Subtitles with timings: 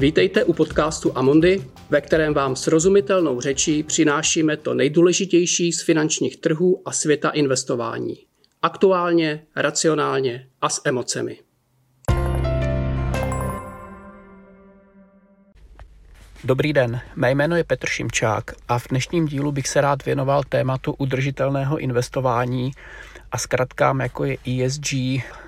[0.00, 6.82] Vítejte u podcastu Amondy, ve kterém vám srozumitelnou řečí přinášíme to nejdůležitější z finančních trhů
[6.84, 8.16] a světa investování.
[8.62, 11.38] Aktuálně, racionálně a s emocemi.
[16.44, 20.42] Dobrý den, mé jméno je Petr Šimčák a v dnešním dílu bych se rád věnoval
[20.48, 22.72] tématu udržitelného investování
[23.32, 24.94] a zkratkám jako je ESG,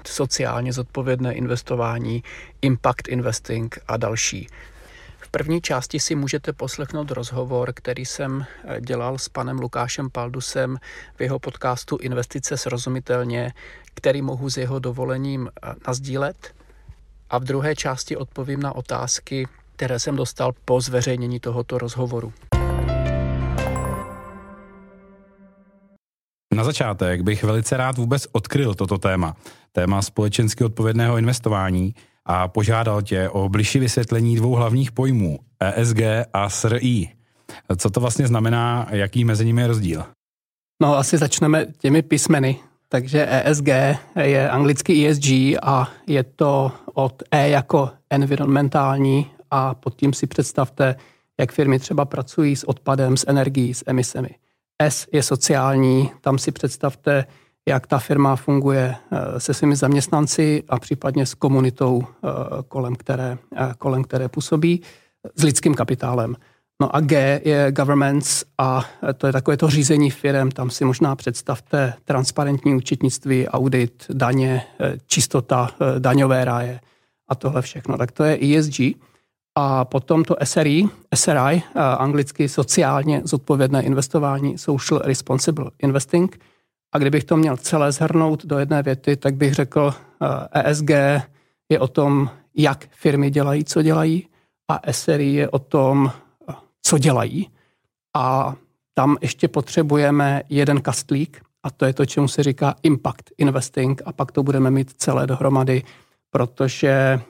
[0.06, 2.22] sociálně zodpovědné investování,
[2.62, 4.48] impact investing a další.
[5.18, 10.78] V první části si můžete poslechnout rozhovor, který jsem eh, dělal s panem Lukášem Paldusem
[11.16, 13.52] v jeho podcastu Investice srozumitelně,
[13.94, 16.54] který mohu s jeho dovolením eh, nazdílet.
[17.30, 22.32] A v druhé části odpovím na otázky, které jsem dostal po zveřejnění tohoto rozhovoru.
[26.54, 29.36] Na začátek bych velice rád vůbec odkryl toto téma,
[29.72, 35.98] téma společensky odpovědného investování a požádal tě o bližší vysvětlení dvou hlavních pojmů ESG
[36.32, 37.08] a SRI.
[37.76, 40.04] Co to vlastně znamená, jaký mezi nimi je rozdíl?
[40.82, 42.58] No asi začneme těmi písmeny.
[42.88, 43.68] Takže ESG
[44.22, 45.28] je anglicky ESG
[45.62, 50.96] a je to od E jako environmentální a pod tím si představte,
[51.40, 54.28] jak firmy třeba pracují s odpadem, s energií, s emisemi.
[54.90, 57.24] S je sociální, tam si představte,
[57.68, 62.28] jak ta firma funguje eh, se svými zaměstnanci a případně s komunitou, eh,
[62.68, 64.82] kolem které, eh, kolem které působí,
[65.36, 66.36] s lidským kapitálem.
[66.80, 68.84] No a G je governments a
[69.16, 70.50] to je takové to řízení firm.
[70.50, 74.62] Tam si možná představte transparentní účetnictví, audit, daně,
[75.06, 76.80] čistota, daňové ráje
[77.28, 77.98] a tohle všechno.
[77.98, 78.80] Tak to je ESG.
[79.54, 81.62] A potom to SRI, SRI,
[81.98, 86.40] anglicky sociálně zodpovědné investování, Social Responsible Investing.
[86.92, 89.94] A kdybych to měl celé zhrnout do jedné věty, tak bych řekl,
[90.52, 90.90] ESG
[91.68, 94.28] je o tom, jak firmy dělají, co dělají,
[94.70, 96.12] a SRI je o tom,
[96.82, 97.50] co dělají.
[98.16, 98.54] A
[98.94, 104.12] tam ještě potřebujeme jeden kastlík, a to je to, čemu se říká impact investing, a
[104.12, 105.82] pak to budeme mít celé dohromady,
[106.30, 107.20] protože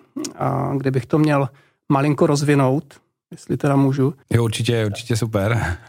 [0.77, 1.49] kdybych to měl
[1.93, 2.95] malinko rozvinout,
[3.31, 4.15] jestli teda můžu.
[4.33, 5.77] Jo, určitě, určitě super.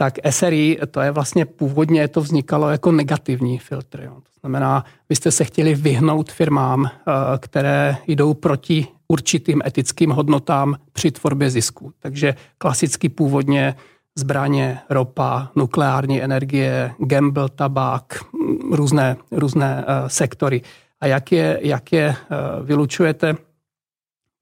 [0.00, 4.00] Tak SRI, to je vlastně původně, to vznikalo jako negativní filtr.
[4.02, 4.14] Jo.
[4.14, 10.76] To znamená, vy jste se chtěli vyhnout firmám, eh, které jdou proti určitým etickým hodnotám
[10.92, 11.92] při tvorbě zisku.
[11.98, 13.74] Takže klasicky původně
[14.18, 18.24] zbraně, ropa, nukleární energie, gamble, tabák,
[18.72, 20.62] různé, různé uh, sektory.
[21.00, 23.34] A jak je, jak je uh, vylučujete?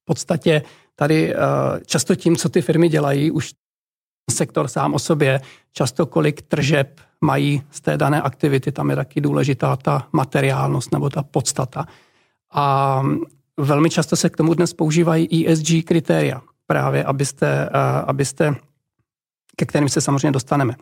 [0.06, 0.62] Podstatě
[0.94, 1.39] tady eh,
[1.87, 3.53] často tím, co ty firmy dělají, už
[4.31, 5.41] sektor sám o sobě,
[5.72, 11.11] často kolik tržeb mají z té dané aktivity, tam je taky důležitá ta materiálnost nebo
[11.11, 11.87] ta podstata.
[12.53, 13.03] A
[13.56, 18.55] velmi často se k tomu dnes používají ESG kritéria, právě abyste, eh, abyste
[19.56, 20.75] ke kterým se samozřejmě dostaneme.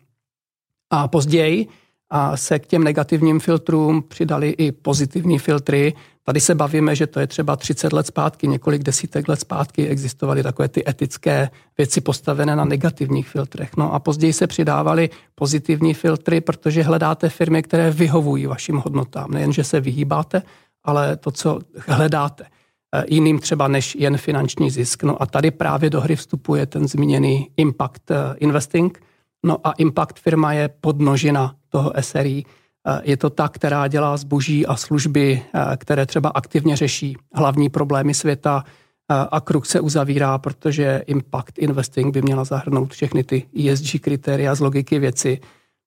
[0.91, 1.69] A později
[2.17, 5.95] a se k těm negativním filtrům přidali i pozitivní filtry.
[6.23, 10.43] Tady se bavíme, že to je třeba 30 let zpátky, několik desítek let zpátky existovaly
[10.43, 13.77] takové ty etické věci postavené na negativních filtrech.
[13.77, 19.31] No a později se přidávaly pozitivní filtry, protože hledáte firmy, které vyhovují vašim hodnotám.
[19.31, 20.43] Nejen, že se vyhýbáte,
[20.85, 25.03] ale to, co hledáte eh, jiným třeba než jen finanční zisk.
[25.03, 29.01] No a tady právě do hry vstupuje ten zmíněný impact eh, investing.
[29.45, 32.45] No a impact firma je podnožina toho SRI.
[32.89, 37.71] Eh, je to ta, která dělá zboží a služby, eh, které třeba aktivně řeší hlavní
[37.71, 43.47] problémy světa eh, a kruh se uzavírá, protože impact investing by měla zahrnout všechny ty
[43.59, 45.41] ESG kritéria z logiky věci.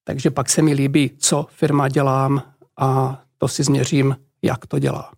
[0.04, 2.42] Takže pak se mi líbí, co firma dělám
[2.80, 5.12] a to si změřím, jak to dělá.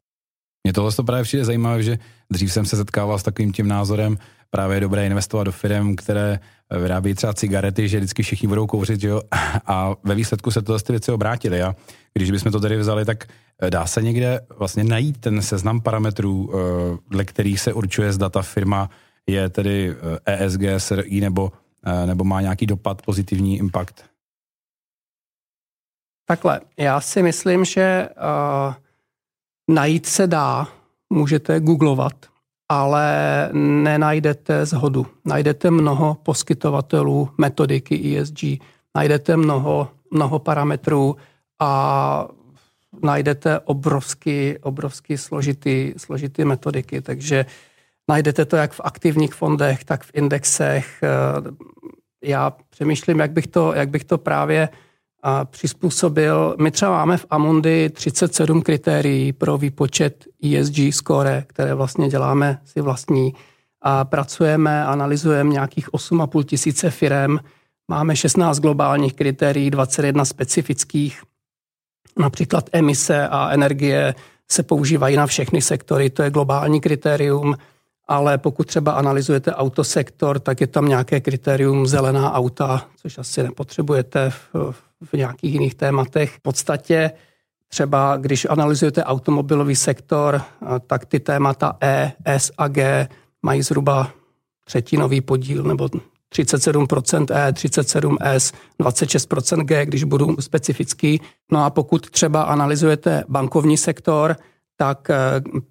[0.63, 1.99] Mně tohle to právě přijde zajímavé, že
[2.31, 4.17] dřív jsem se setkával s takovým tím názorem,
[4.49, 6.39] právě je dobré investovat do firm, které
[6.81, 9.21] vyrábí třeba cigarety, že vždycky všichni budou kouřit, jo?
[9.65, 11.63] a ve výsledku se tohle ty věci obrátily.
[11.63, 11.75] A
[12.13, 13.23] když bychom to tady vzali, tak
[13.61, 16.57] eh, dá se někde vlastně najít ten seznam parametrů, eh,
[17.09, 18.89] dle kterých se určuje, zda ta firma
[19.27, 21.51] je tedy ESG, eh, e SRI nebo,
[22.05, 24.03] nebo má nějaký dopad, pozitivní impact?
[26.29, 28.73] Takhle, já si myslím, že uh,
[29.75, 30.67] najít se dá,
[31.09, 32.13] můžete googlovat,
[32.69, 33.09] ale
[33.53, 35.07] nenajdete zhodu.
[35.25, 38.43] Najdete mnoho poskytovatelů metodiky ESG,
[38.95, 41.15] najdete mnoho, mnoho parametrů
[41.59, 42.27] a
[43.03, 47.45] najdete obrovský, obrovský složitý, složitý metodiky, takže
[48.09, 51.03] najdete to jak v aktivních fondech, tak v indexech.
[52.23, 54.69] Já přemýšlím, jak bych to, jak bych to právě
[55.23, 56.55] a přizpůsobil.
[56.59, 62.81] My třeba máme v Amundi 37 kritérií pro výpočet ESG score, které vlastně děláme si
[62.81, 63.33] vlastní.
[63.81, 67.37] a pracujeme, analyzujeme nějakých 8,5 tisíce firm,
[67.87, 71.21] máme 16 globálních kritérií, 21 specifických,
[72.19, 74.15] například emise a energie
[74.51, 77.55] se používají na všechny sektory, to je globální kritérium,
[78.07, 84.29] ale pokud třeba analyzujete autosektor, tak je tam nějaké kritérium zelená auta, což asi nepotřebujete
[84.29, 86.31] v, v nějakých jiných tématech.
[86.31, 87.11] V podstatě
[87.67, 90.41] třeba, když analyzujete automobilový sektor,
[90.87, 93.07] tak ty témata E, S a G
[93.41, 94.11] mají zhruba
[94.65, 95.87] třetinový podíl nebo
[96.35, 101.21] 37% E, 37S, 26% G, když budu specifický.
[101.51, 104.35] No a pokud třeba analyzujete bankovní sektor,
[104.81, 105.15] tak eh,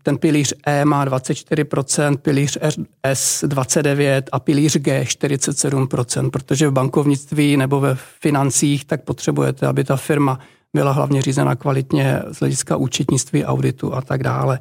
[0.02, 2.58] ten pilíř E má 24%, pilíř
[3.04, 9.84] S 29% a pilíř G 47%, protože v bankovnictví nebo ve financích tak potřebujete, aby
[9.84, 10.38] ta firma
[10.74, 14.60] byla hlavně řízena kvalitně z hlediska účetnictví, auditu a tak dále.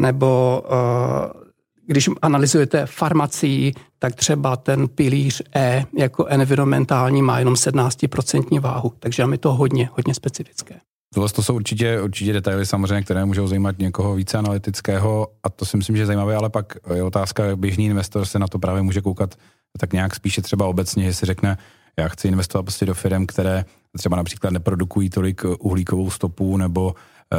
[0.00, 1.42] Nebo uh,
[1.86, 9.24] když analyzujete farmacii, tak třeba ten pilíř E jako environmentální má jenom 17% váhu, takže
[9.32, 10.80] je to hodně, hodně specifické.
[11.16, 15.64] Tohle to jsou určitě, určitě detaily samozřejmě, které můžou zajímat někoho více analytického a to
[15.64, 18.58] si myslím, že je zajímavé, ale pak je otázka, jak běžný investor se na to
[18.58, 19.34] právě může koukat
[19.80, 21.58] tak nějak spíše třeba obecně, že si řekne,
[21.98, 23.64] já chci investovat prostě do firm, které
[23.96, 26.94] třeba například neprodukují tolik uhlíkovou stopu nebo
[27.32, 27.36] e,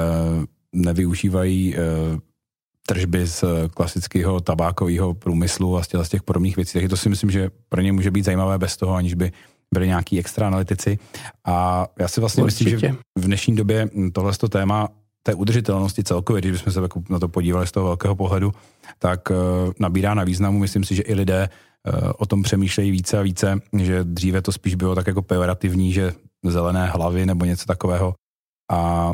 [0.73, 1.79] nevyužívají e,
[2.87, 6.73] tržby z klasického tabákového průmyslu a z těch podobných věcí.
[6.73, 9.31] Takže to si myslím, že pro ně může být zajímavé bez toho, aniž by
[9.73, 10.99] byli nějaký extra analytici.
[11.45, 12.63] A já si vlastně Určitě.
[12.63, 14.89] myslím, že v dnešní době tohle téma
[15.23, 18.51] té udržitelnosti celkově, když jsme se jako na to podívali z toho velkého pohledu,
[18.99, 19.35] tak uh,
[19.79, 20.59] nabírá na významu.
[20.59, 24.51] Myslím si, že i lidé uh, o tom přemýšlejí více a více, že dříve to
[24.51, 26.13] spíš bylo tak jako pejorativní, že
[26.45, 28.15] zelené hlavy nebo něco takového.
[28.71, 29.11] A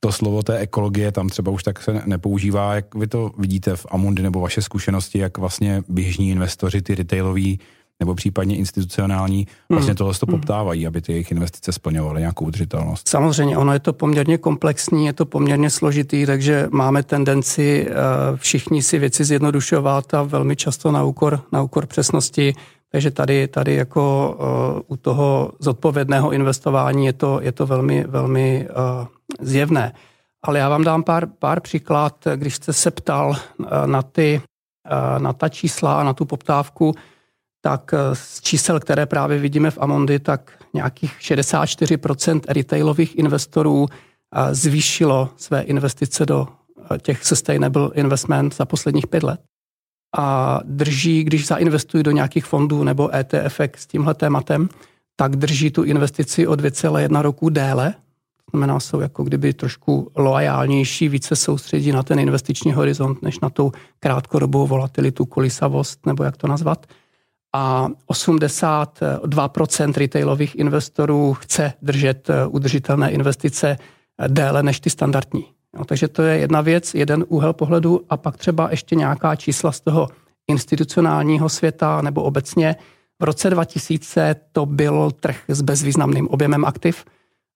[0.00, 2.74] to slovo té ekologie tam třeba už tak se nepoužívá.
[2.74, 7.60] Jak vy to vidíte v Amundi nebo vaše zkušenosti, jak vlastně běžní investoři, ty retailoví
[8.00, 9.96] nebo případně institucionální, vlastně hmm.
[9.96, 10.40] tohle to hmm.
[10.40, 13.08] poptávají, aby ty jejich investice splňovaly nějakou udržitelnost.
[13.08, 17.94] Samozřejmě, ono je to poměrně komplexní, je to poměrně složitý, takže máme tendenci eh,
[18.36, 22.54] všichni si věci zjednodušovat a velmi často na úkor, na úkor přesnosti.
[22.92, 24.36] Takže tady, tady jako
[24.84, 29.06] uh, u toho zodpovědného investování je to, je to velmi, velmi uh,
[29.40, 29.92] zjevné.
[30.42, 33.36] Ale já vám dám pár, pár příklad, když jste se ptal
[33.86, 34.42] na, ty,
[35.18, 36.94] na ta čísla a na tu poptávku,
[37.64, 44.54] tak eh, z čísel, které právě vidíme v Amondi, tak nějakých 64% retailových investorů eh,
[44.54, 46.48] zvýšilo své investice do
[46.94, 49.40] eh, těch sustainable investment za posledních pět let.
[50.16, 54.68] A drží, když zainvestují do nějakých fondů nebo ETF s tímhle tématem,
[55.16, 57.94] tak drží tu investici o 2,1 roku déle.
[58.44, 63.50] To znamená, jsou jako kdyby trošku loajálnější, více soustředí na ten investiční horizont, než na
[63.50, 66.86] tu krátkodobou volatilitu, kolisavost, nebo jak to nazvat
[67.52, 75.44] a 82% retailových investorů chce držet eh, udržitelné investice eh, déle než ty standardní.
[75.78, 79.72] No, takže to je jedna věc, jeden úhel pohledu a pak třeba ještě nějaká čísla
[79.72, 80.08] z toho
[80.48, 82.76] institucionálního světa nebo obecně.
[83.20, 87.04] V roce 2000 to byl trh s bezvýznamným objemem aktiv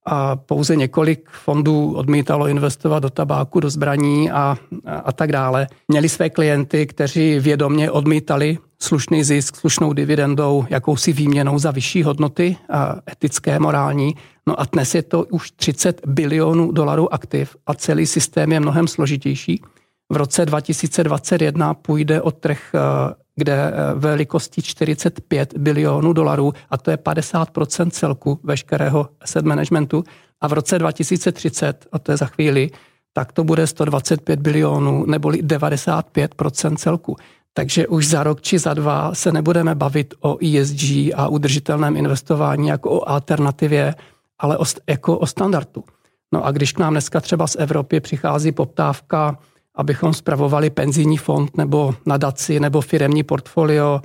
[0.07, 5.67] a pouze několik fondů odmítalo investovat do tabáku, do zbraní a, a, a tak dále.
[5.89, 12.57] Měli své klienty, kteří vědomě odmítali slušný zisk, slušnou dividendou, jakousi výměnou za vyšší hodnoty,
[12.71, 14.15] a etické, morální.
[14.47, 18.89] No a dnes je to už 30 bilionů dolarů aktiv a celý systém je mnohem
[18.89, 19.63] složitější.
[20.13, 22.79] V roce 2021 půjde o trh, eh,
[23.37, 30.05] kde eh, velikosti 45 bilionů dolarů a to je 50% celku veškerého asset managementu.
[30.41, 32.71] A v roce 2030, a to je za chvíli,
[33.13, 37.17] tak to bude 125 bilionů neboli 95% celku.
[37.53, 40.83] Takže už za rok či za dva se nebudeme bavit o ESG
[41.15, 43.95] a udržitelném investování jako o alternativě,
[44.39, 45.85] ale o, jako o standardu.
[46.33, 49.39] No a když k nám dneska třeba z Evropy přichází poptávka,
[49.77, 54.01] abychom spravovali penzijní fond nebo nadaci nebo firemní portfolio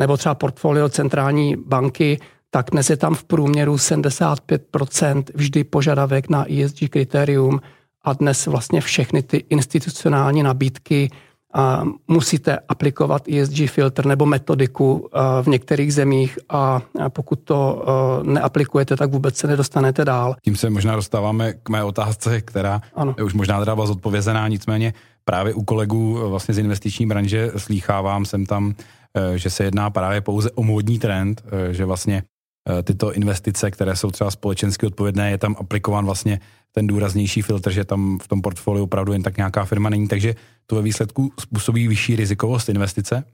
[0.00, 2.18] nebo třeba portfolio centrální banky,
[2.50, 7.60] tak dnes je tam v průměru 75% vždy požadavek na ESG kritérium
[8.04, 11.10] a dnes vlastně všechny ty institucionální nabídky
[11.54, 15.08] a musíte aplikovat ESG filtr nebo metodiku
[15.42, 17.84] v některých zemích a pokud to
[18.22, 20.36] neaplikujete, tak vůbec se nedostanete dál.
[20.42, 23.14] Tím se možná dostáváme k mé otázce, která ano.
[23.18, 24.94] je už možná teda byla zodpovězená, nicméně
[25.28, 28.74] právě u kolegů vlastně z investiční branže slýchávám jsem tam,
[29.14, 33.70] e, že se jedná právě pouze o módní trend, e, že vlastně eh, tyto investice,
[33.70, 36.40] které jsou třeba společensky odpovědné, je tam aplikován vlastně
[36.72, 40.34] ten důraznější filtr, že tam v tom portfoliu opravdu jen tak nějaká firma není, takže
[40.66, 43.24] to ve výsledku způsobí vyšší rizikovost investice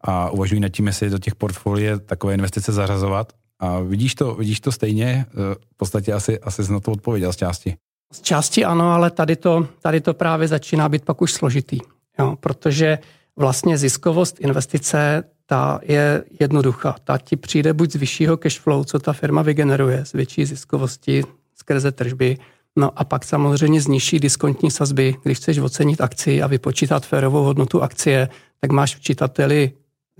[0.00, 3.32] a uvažují nad tím, jestli do těch portfolie takové investice zařazovat.
[3.60, 5.26] A vidíš to, vidíš to stejně?
[5.74, 7.76] V podstatě asi, asi na to odpověděl z části.
[8.12, 11.78] Z části ano, ale tady to, tady to právě začíná být pak už složitý,
[12.18, 12.98] jo, protože
[13.36, 16.96] vlastně ziskovost investice ta je jednoduchá.
[17.04, 21.22] Ta ti přijde buď z vyššího cash flow, co ta firma vygeneruje, z větší ziskovosti
[21.54, 22.38] skrze tržby,
[22.76, 27.42] no a pak samozřejmě z nižší diskontní sazby, když chceš ocenit akci a vypočítat férovou
[27.42, 28.28] hodnotu akcie,
[28.60, 29.72] tak máš v čitateli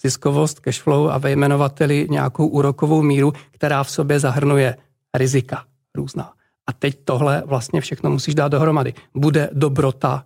[0.02, 4.76] ziskovost, cash flow a ve jmenovateli nějakou úrokovou míru, která v sobě zahrnuje
[5.14, 6.32] rizika různá.
[6.70, 8.94] A teď tohle vlastně všechno musíš dát dohromady.
[9.14, 10.24] Bude dobrota,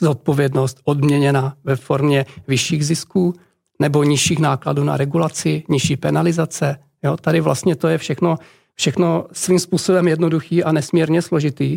[0.00, 3.34] zodpovědnost odměněna ve formě vyšších zisků
[3.78, 6.76] nebo nižších nákladů na regulaci, nižší penalizace.
[7.02, 8.36] Jo, tady vlastně to je všechno,
[8.74, 11.76] všechno svým způsobem jednoduchý a nesmírně složitý.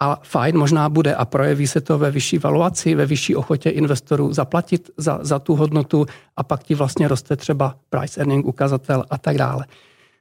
[0.00, 4.32] A fajn možná bude a projeví se to ve vyšší valuaci, ve vyšší ochotě investorů
[4.32, 9.18] zaplatit za, za tu hodnotu a pak ti vlastně roste třeba price earning ukazatel a
[9.18, 9.64] tak dále.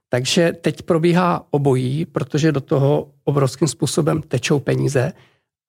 [0.10, 5.14] Takže teď probíhá obojí, protože do toho obrovským způsobem tečou peníze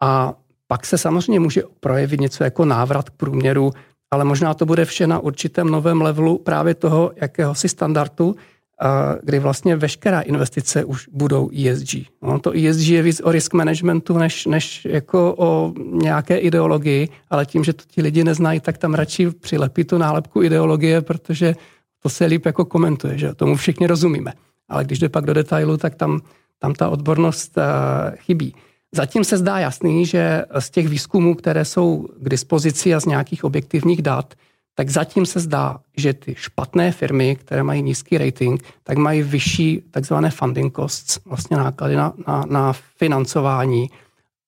[0.02, 0.34] a
[0.66, 3.72] pak se samozřejmě může projevit něco jako návrat k průměru,
[4.10, 8.36] ale možná to bude vše na určitém novém levelu právě toho jakéhosi standardu,
[9.22, 11.94] kdy vlastně veškerá investice už budou ESG.
[12.22, 17.46] No, to ESG je víc o risk managementu, než, než jako o nějaké ideologii, ale
[17.46, 21.54] tím, že to ti lidi neznají, tak tam radši přilepí tu nálepku ideologie, protože
[22.02, 24.32] to se líp jako komentuje, že tomu všichni rozumíme.
[24.68, 26.20] Ale když jde pak do detailu, tak tam,
[26.58, 27.64] tam ta odbornost uh,
[28.16, 28.54] chybí.
[28.92, 33.44] Zatím se zdá jasný, že z těch výzkumů, které jsou k dispozici a z nějakých
[33.44, 34.34] objektivních dat,
[34.74, 39.82] tak zatím se zdá, že ty špatné firmy, které mají nízký rating, tak mají vyšší
[39.90, 43.90] takzvané funding costs, vlastně náklady na, na, na financování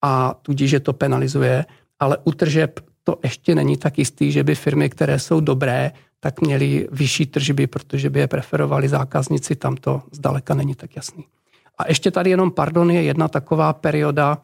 [0.03, 1.65] a tudíž, že to penalizuje,
[2.01, 6.41] ale u tržeb to ještě není tak jistý, že by firmy, které jsou dobré, tak
[6.41, 11.25] měly vyšší tržby, protože by je preferovali zákazníci, tam to zdaleka není tak jasný.
[11.79, 14.39] A ještě tady jenom, pardon, je jedna taková perioda,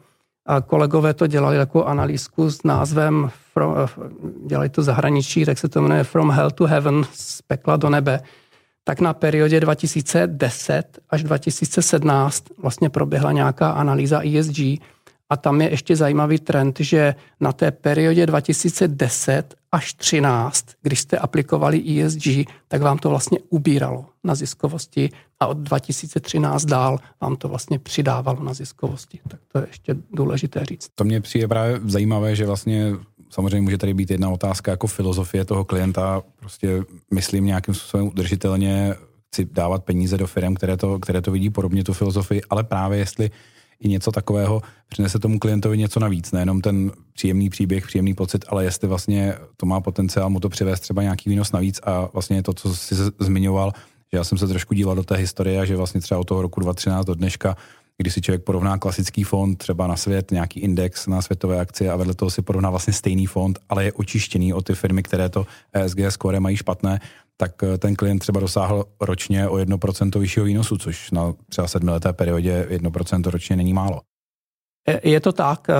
[0.47, 3.75] a kolegové to dělali takovou analýzku s názvem, from,
[4.45, 8.21] dělali to zahraničí, tak se to jmenuje From Hell to Heaven, z pekla do nebe.
[8.83, 14.59] Tak na periodě 2010 až 2017 vlastně proběhla nějaká analýza ESG,
[15.29, 21.17] a tam je ještě zajímavý trend, že na té periodě 2010 až 13, když jste
[21.17, 22.27] aplikovali ESG,
[22.67, 28.43] tak vám to vlastně ubíralo na ziskovosti a od 2013 dál vám to vlastně přidávalo
[28.43, 29.19] na ziskovosti.
[29.27, 30.89] Tak to je ještě důležité říct.
[30.95, 32.93] To mě přijde právě zajímavé, že vlastně
[33.29, 36.23] samozřejmě může tady být jedna otázka jako filozofie toho klienta.
[36.39, 38.95] Prostě myslím nějakým způsobem udržitelně
[39.27, 42.99] chci dávat peníze do firm, které to, které to vidí podobně tu filozofii, ale právě
[42.99, 43.31] jestli
[43.79, 48.63] i něco takového přinese tomu klientovi něco navíc, nejenom ten příjemný příběh, příjemný pocit, ale
[48.63, 52.53] jestli vlastně to má potenciál mu to přivést třeba nějaký výnos navíc a vlastně to,
[52.53, 53.71] co jsi zmiňoval,
[54.13, 56.41] že já jsem se trošku díval do té historie a že vlastně třeba od toho
[56.41, 57.57] roku 2013 do dneška
[57.97, 61.95] když si člověk porovná klasický fond třeba na svět, nějaký index na světové akcie a
[61.95, 65.47] vedle toho si porovná vlastně stejný fond, ale je očištěný o ty firmy, které to
[65.73, 66.99] ESG score mají špatné,
[67.37, 72.13] tak eh, ten klient třeba dosáhl ročně o 1% vyššího výnosu, což na třeba sedmileté
[72.13, 74.01] periodě 1% ročně není málo.
[75.03, 75.73] Je to tak, eh,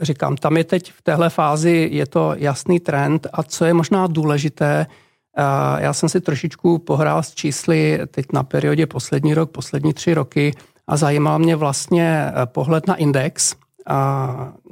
[0.00, 4.06] říkám, tam je teď v téhle fázi, je to jasný trend a co je možná
[4.06, 9.94] důležité, eh, já jsem si trošičku pohrál s čísly teď na periodě poslední rok, poslední
[9.94, 10.54] tři roky
[10.86, 13.54] a zajímal mě vlastně pohled na index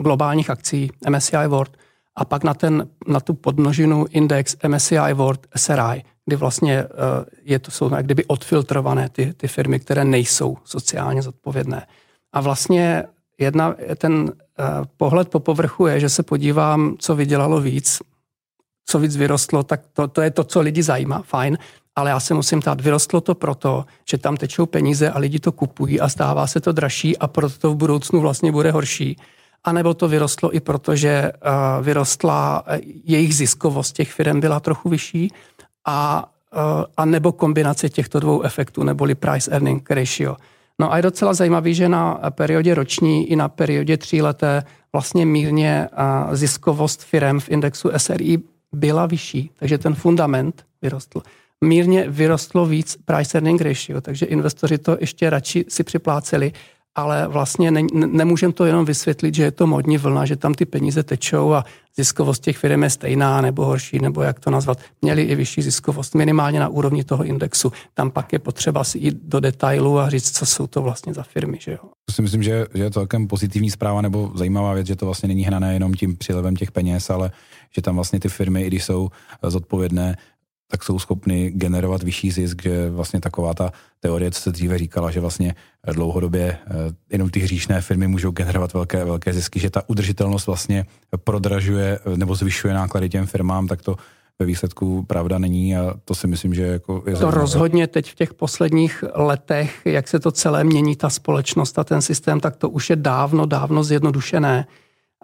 [0.00, 1.76] globálních akcí MSCI World
[2.16, 6.88] a pak na, ten, na tu podnožinu index MSCI World SRI kdy vlastně eh,
[7.42, 11.86] je to, jsou jak kdyby odfiltrované ty, ty firmy, které nejsou sociálně zodpovědné.
[12.32, 13.04] A vlastně
[13.38, 14.64] jedna, ten eh,
[14.96, 17.98] pohled po povrchu je, že se podívám, co vydělalo víc,
[18.86, 21.58] co víc vyrostlo, tak to, to je to, co lidi zajímá, fajn,
[21.96, 25.52] ale já se musím tát, vyrostlo to proto, že tam tečou peníze a lidi to
[25.52, 29.16] kupují a stává se to dražší a proto to v budoucnu vlastně bude horší.
[29.64, 32.64] A nebo to vyrostlo i proto, že uh, vyrostla
[33.04, 35.32] jejich ziskovost těch firm byla trochu vyšší
[35.84, 40.36] a, eh, a nebo kombinace těchto dvou efektů, neboli price earning ratio.
[40.78, 44.62] No a je docela zajímavý, že na periodě roční i na periodě tříleté
[44.92, 48.38] vlastně mírně eh, ziskovost firm v indexu SRI
[48.72, 51.22] byla vyšší, takže ten fundament vyrostl.
[51.64, 56.52] Mírně vyrostlo víc price earning ratio, takže investoři to ještě radši si připláceli
[56.94, 60.66] ale vlastně ne, nemůžeme to jenom vysvětlit, že je to modní vlna, že tam ty
[60.66, 61.64] peníze tečou a
[61.96, 64.78] ziskovost těch firm je stejná nebo horší, nebo jak to nazvat.
[65.02, 67.72] Měli i vyšší ziskovost, minimálně na úrovni toho indexu.
[67.94, 71.22] Tam pak je potřeba si jít do detailu a říct, co jsou to vlastně za
[71.22, 71.58] firmy.
[71.60, 71.78] Že jo?
[72.10, 75.28] Si myslím, že, že je to celkem pozitivní zpráva nebo zajímavá věc, že to vlastně
[75.28, 77.30] není hnané jenom tím přilevem těch peněz, ale
[77.74, 79.08] že tam vlastně ty firmy, i když jsou
[79.42, 80.16] zodpovědné,
[80.72, 85.10] tak jsou schopny generovat vyšší zisk, že vlastně taková ta teorie, co se dříve říkala,
[85.10, 85.54] že vlastně
[85.92, 86.72] dlouhodobě eh,
[87.10, 90.86] jenom ty hříšné firmy můžou generovat velké, velké zisky, že ta udržitelnost vlastně
[91.24, 93.96] prodražuje eh, nebo zvyšuje náklady těm firmám, tak to
[94.38, 97.40] ve výsledku pravda není a to si myslím, že jako je To zajímavé.
[97.40, 102.02] rozhodně teď v těch posledních letech, jak se to celé mění, ta společnost a ten
[102.02, 104.66] systém, tak to už je dávno, dávno zjednodušené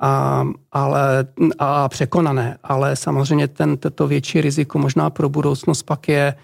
[0.00, 1.26] a, ale,
[1.58, 2.58] a překonané.
[2.62, 6.34] Ale samozřejmě ten, to větší riziko možná pro budoucnost pak je,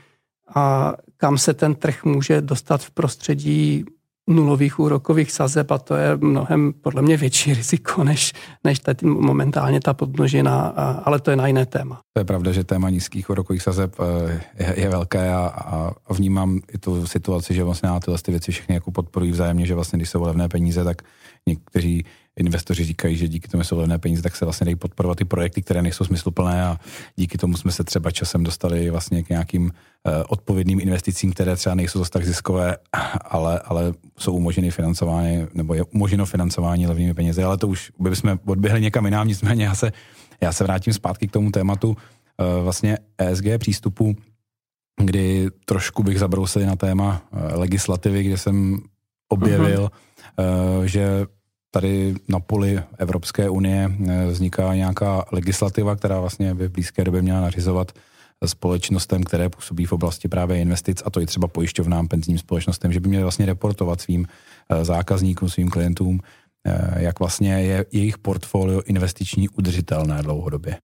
[0.55, 3.85] a kam se ten trh může dostat v prostředí
[4.27, 8.33] nulových úrokových sazeb a to je mnohem podle mě větší riziko, než,
[8.65, 10.61] než teď momentálně ta podmnožina,
[11.05, 12.01] ale to je na jiné téma.
[12.13, 16.61] To je pravda, že téma nízkých úrokových sazeb eh, je, je velké a, a vnímám
[16.75, 19.97] i tu situaci, že vlastně na tyhle ty věci všechny jako podporují vzájemně, že vlastně
[19.97, 21.03] když jsou levné peníze, tak
[21.49, 22.05] někteří
[22.37, 25.63] investoři říkají, že díky tomu jsou levné peníze, tak se vlastně dají podporovat ty projekty,
[25.63, 26.79] které nejsou smysluplné a
[27.17, 29.71] díky tomu jsme se třeba časem dostali vlastně k nějakým uh,
[30.29, 32.77] odpovědným investicím, které třeba nejsou zase tak ziskové,
[33.25, 38.17] ale, ale jsou umožněny financování, nebo je umožněno financování levnými penězi, ale to už by
[38.17, 39.93] jsme odběhli někam jinam, nicméně já se,
[40.41, 41.97] já se vrátím zpátky k tomu tématu uh,
[42.65, 44.17] vlastně ESG přístupu,
[45.01, 48.79] kdy trošku bych zabrousil na téma uh, legislativy, kde jsem
[49.29, 49.91] objevil,
[50.39, 50.79] uh-huh.
[50.79, 51.27] uh, že
[51.75, 57.23] tady na poli Evropské unie eh, vzniká nějaká legislativa, která vlastně by v blízké době
[57.23, 57.93] měla nařizovat
[58.47, 63.01] společnostem, které působí v oblasti právě investic, a to i třeba pojišťovnám, penzijním společnostem, že
[63.01, 66.21] by měly vlastně reportovat svým eh, zákazníkům, svým klientům,
[66.67, 70.79] eh, jak vlastně je jejich portfolio investiční udržitelné dlouhodobě.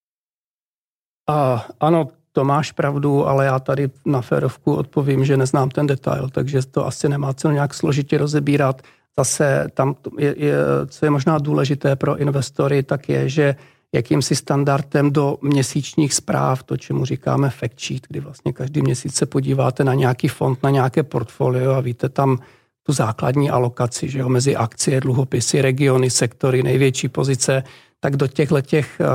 [1.29, 6.29] A, ano, to máš pravdu, ale já tady na férovku odpovím, že neznám ten detail,
[6.29, 8.83] takže to asi nemá co nějak složitě rozebírat.
[9.19, 10.55] Zase tam, je, je,
[10.87, 13.57] co je možná důležité pro investory, tak je, že
[13.95, 19.27] jakýmsi standardem do měsíčních zpráv, to, čemu říkáme fact sheet, kdy vlastně každý měsíc se
[19.27, 22.39] podíváte na nějaký fond, na nějaké portfolio a víte tam
[22.83, 27.63] tu základní alokaci, že jo, mezi akcie, dluhopisy, regiony, sektory, největší pozice,
[28.01, 29.07] tak do těchto těch uh,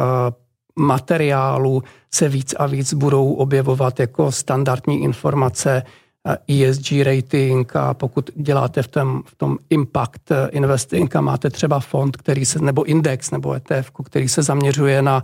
[0.86, 5.84] materiálů se víc a víc budou objevovat jako standardní informace,
[6.26, 12.18] ESG rating a pokud děláte v tom, v tom impact investing a máte třeba fond,
[12.18, 15.24] který se, nebo index, nebo ETF, který se zaměřuje na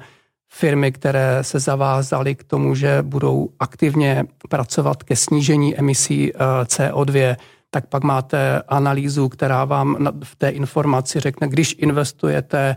[0.53, 7.35] firmy, které se zavázaly k tomu, že budou aktivně pracovat ke snížení emisí eh, CO2,
[7.69, 12.75] tak pak máte analýzu, která vám v té informaci řekne, když investujete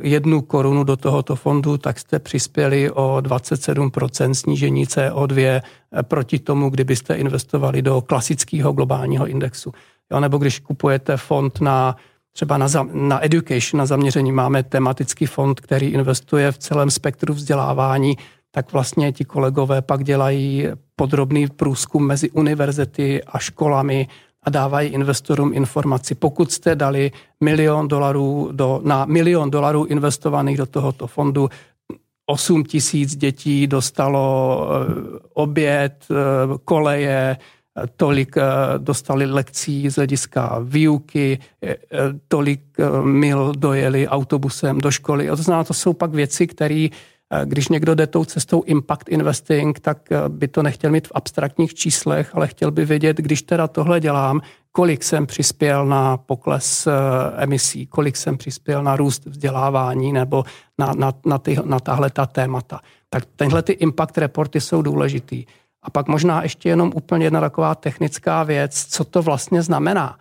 [0.00, 6.70] jednu korunu do tohoto fondu, tak jste přispěli o 27% snížení CO2 eh, proti tomu,
[6.70, 9.72] kdybyste investovali do klasického globálního indexu.
[10.12, 11.96] Jo, nebo když kupujete fond na
[12.32, 18.16] třeba na, na education, na zaměření, máme tematický fond, který investuje v celém spektru vzdělávání,
[18.50, 24.08] tak vlastně ti kolegové pak dělají podrobný průzkum mezi univerzity a školami,
[24.42, 26.14] a dávají investorům informaci.
[26.14, 31.48] Pokud jste dali milion dolarů do, na milion dolarů investovaných do tohoto fondu,
[32.30, 36.14] 8 tisíc dětí dostalo eh, oběd, eh,
[36.64, 38.36] koleje, eh, tolik
[38.78, 41.38] dostali lekcí z hlediska výuky,
[42.28, 42.60] tolik
[43.02, 45.26] mil dojeli autobusem do školy.
[45.26, 46.88] to znamená, to jsou pak věci, které
[47.44, 51.74] když někdo jde tou cestou impact investing, tak eh, by to nechtěl mít v abstraktních
[51.74, 54.40] číslech, ale chtěl by vědět, když teda tohle dělám,
[54.72, 56.92] kolik jsem přispěl na pokles eh,
[57.36, 60.44] emisí, kolik jsem přispěl na růst vzdělávání nebo
[60.78, 62.80] na, na, na, ty, na tahle ta témata.
[63.10, 65.44] Tak tenhle ty impact reporty jsou důležitý.
[65.82, 70.18] A pak možná ještě jenom úplně jedna taková technická věc, co to vlastně znamená,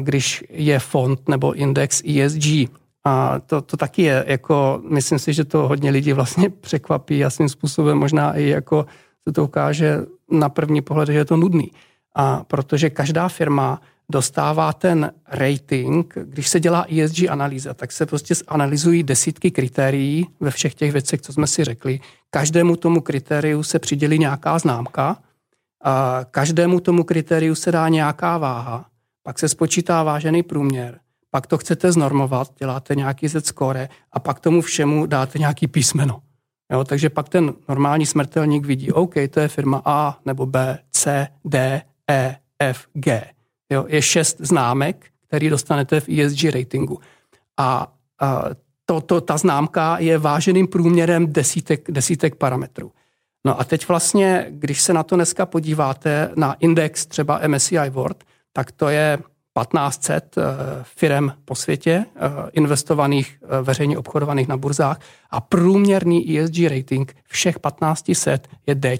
[0.00, 2.70] když je fond nebo index ESG.
[3.04, 7.30] A to, to taky je, jako, myslím si, že to hodně lidí vlastně překvapí a
[7.30, 8.86] svým způsobem možná i jako
[9.28, 9.98] se to ukáže
[10.30, 11.72] na první pohled, že je to nudný.
[12.14, 18.34] A protože každá firma dostává ten rating, když se dělá ESG analýza, tak se prostě
[18.48, 22.00] analyzují desítky kritérií ve všech těch věcech, co jsme si řekli.
[22.30, 25.16] Každému tomu kritériu se přidělí nějaká známka,
[25.82, 28.86] a každému tomu kritériu se dá nějaká váha,
[29.22, 34.40] pak se spočítá vážený průměr pak to chcete znormovat, děláte nějaký z score a pak
[34.40, 36.22] tomu všemu dáte nějaký písmeno.
[36.72, 41.28] Jo, takže pak ten normální smrtelník vidí, OK, to je firma A nebo B, C,
[41.44, 43.24] D, E, F, G.
[43.72, 46.98] Jo, je šest známek který dostanete v ESG ratingu.
[47.56, 48.44] A, a
[48.84, 52.92] to, to, ta známka je váženým průměrem desítek, desítek parametrů.
[53.46, 58.24] No a teď vlastně, když se na to dneska podíváte, na index třeba MSCI World,
[58.52, 59.18] tak to je
[59.58, 60.42] 1500 eh,
[60.82, 67.58] firm po světě, eh, investovaných, eh, veřejně obchodovaných na burzách a průměrný ESG rating všech
[67.58, 68.98] 1500 je D.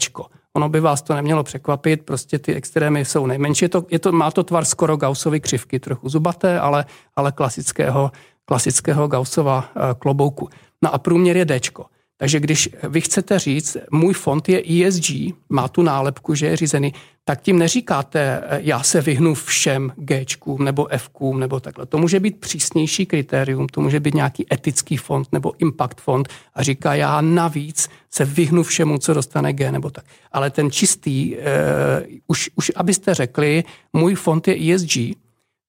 [0.52, 3.64] Ono by vás to nemělo překvapit, prostě ty extrémy jsou nejmenší.
[3.64, 6.84] Je to, je to, má to tvar skoro Gaussovy křivky, trochu zubaté, ale,
[7.16, 8.10] ale klasického,
[8.44, 10.48] klasického Gaussova klobouku.
[10.82, 11.60] No a průměr je D.
[12.20, 15.10] Takže když vy chcete říct, můj fond je ESG,
[15.48, 16.92] má tu nálepku, že je řízený,
[17.24, 20.24] tak tím neříkáte, já se vyhnu všem G
[20.58, 21.86] nebo F nebo takhle.
[21.86, 26.62] To může být přísnější kritérium, to může být nějaký etický fond nebo impact fond a
[26.62, 30.04] říká, já navíc se vyhnu všemu, co dostane G nebo tak.
[30.32, 31.42] Ale ten čistý, uh,
[32.26, 34.96] už, už abyste řekli, můj fond je ESG,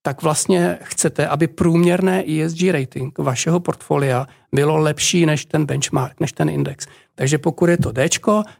[0.02, 6.32] tak vlastně chcete, aby průměrné ESG rating vašeho portfolia bylo lepší než ten benchmark, než
[6.32, 6.86] ten index.
[7.14, 8.08] Takže pokud je to D,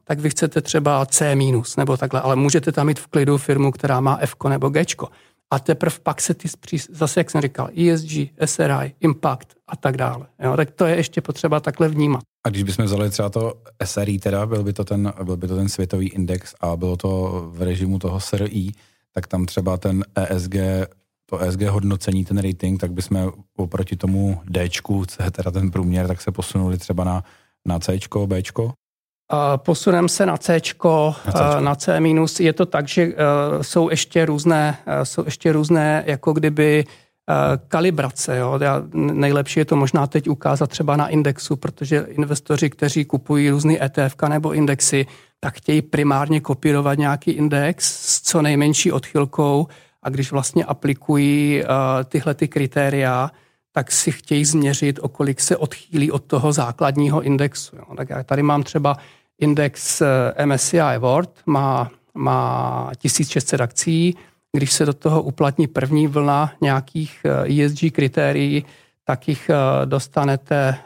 [0.05, 1.37] tak vy chcete třeba C
[1.77, 4.85] nebo takhle, ale můžete tam mít v klidu firmu, která má F nebo G.
[5.51, 6.49] A teprve pak se ty,
[6.91, 8.11] zase jak jsem říkal, ESG,
[8.45, 10.27] SRI, Impact a tak dále.
[10.43, 12.23] Jo, tak to je ještě potřeba takhle vnímat.
[12.47, 15.57] A když bychom vzali třeba to SRI, teda byl by to ten, byl by to
[15.57, 18.73] ten světový index a bylo to v režimu toho SRI,
[19.15, 20.55] tak tam třeba ten ESG
[21.33, 24.69] to ESG hodnocení, ten rating, tak bychom oproti tomu D,
[25.07, 27.25] co je teda ten průměr, tak se posunuli třeba na,
[27.69, 28.43] na C, B?
[29.57, 30.61] Posuneme se na C,
[31.35, 32.41] na, na C minus.
[32.41, 33.13] Je to tak, že uh,
[33.63, 36.85] jsou ještě různé, uh, jsou ještě různé jako kdyby
[37.69, 38.37] kalibrace.
[38.37, 38.59] Jo?
[38.63, 43.83] Já, nejlepší je to možná teď ukázat třeba na indexu, protože investoři, kteří kupují různý
[43.83, 45.07] ETF nebo indexy,
[45.41, 49.67] tak chtějí primárně kopírovat nějaký index s co nejmenší odchylkou
[50.03, 51.69] a když vlastně aplikují uh,
[52.05, 53.31] tyhle ty kritéria,
[53.73, 57.77] tak si chtějí změřit, o kolik se odchýlí od toho základního indexu.
[57.77, 57.85] Jo.
[57.97, 58.97] Tak já tady mám třeba
[59.39, 64.17] index eh, MSCI World, má, má 1600 akcí,
[64.53, 68.65] když se do toho uplatní první vlna nějakých ESG kritérií,
[69.05, 69.51] tak jich
[69.85, 70.77] dostanete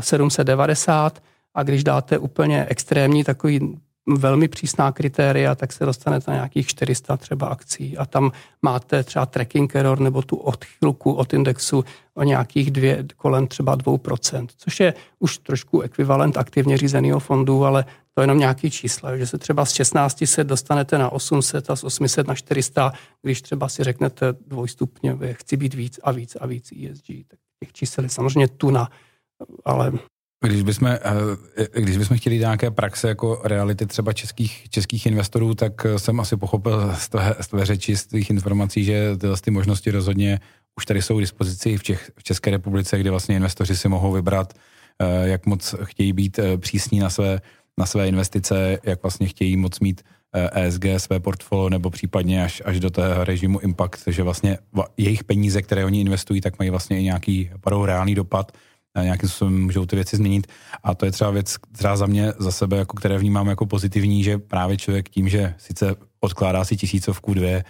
[0.00, 1.22] 790
[1.54, 7.16] a když dáte úplně extrémní takový velmi přísná kritéria, tak se dostanete na nějakých 400
[7.16, 7.96] třeba akcí.
[7.96, 13.46] A tam máte třeba tracking error nebo tu odchylku od indexu o nějakých dvě, kolem
[13.46, 18.70] třeba 2%, což je už trošku ekvivalent aktivně řízeného fondu, ale to je jenom nějaký
[18.70, 22.92] čísla, že se třeba z 1600 dostanete na 800 a z 800 na 400,
[23.22, 27.72] když třeba si řeknete dvojstupňově, chci být víc a víc a víc ESG, tak těch
[27.72, 28.88] čísel je samozřejmě tuna,
[29.64, 29.92] ale
[30.48, 31.00] když bychom, eh,
[31.80, 36.94] když bychom chtěli nějaké praxe jako reality třeba českých, českých investorů, tak jsem asi pochopil
[36.98, 40.40] z tvé, z tvé řeči, z tvých informací, že tyhle ty možnosti rozhodně
[40.76, 44.12] už tady jsou k dispozici v, Čech, v České republice, kde vlastně investoři si mohou
[44.12, 44.54] vybrat,
[44.98, 47.40] eh, jak moc chtějí být eh, přísní na své,
[47.78, 50.02] na své investice, jak vlastně chtějí moc mít
[50.52, 54.58] ESG, e své portfolio, nebo případně až, až do toho režimu impact, že vlastně
[54.96, 57.50] jejich peníze, které oni investují, tak mají vlastně i nějaký
[57.84, 58.52] reálný dopad
[59.02, 60.46] nějakým způsobem můžou ty věci změnit.
[60.82, 64.24] A to je třeba věc, třeba za mě, za sebe, jako které vnímám jako pozitivní,
[64.24, 67.64] že právě člověk tím, že sice odkládá si tisícovku, dvě,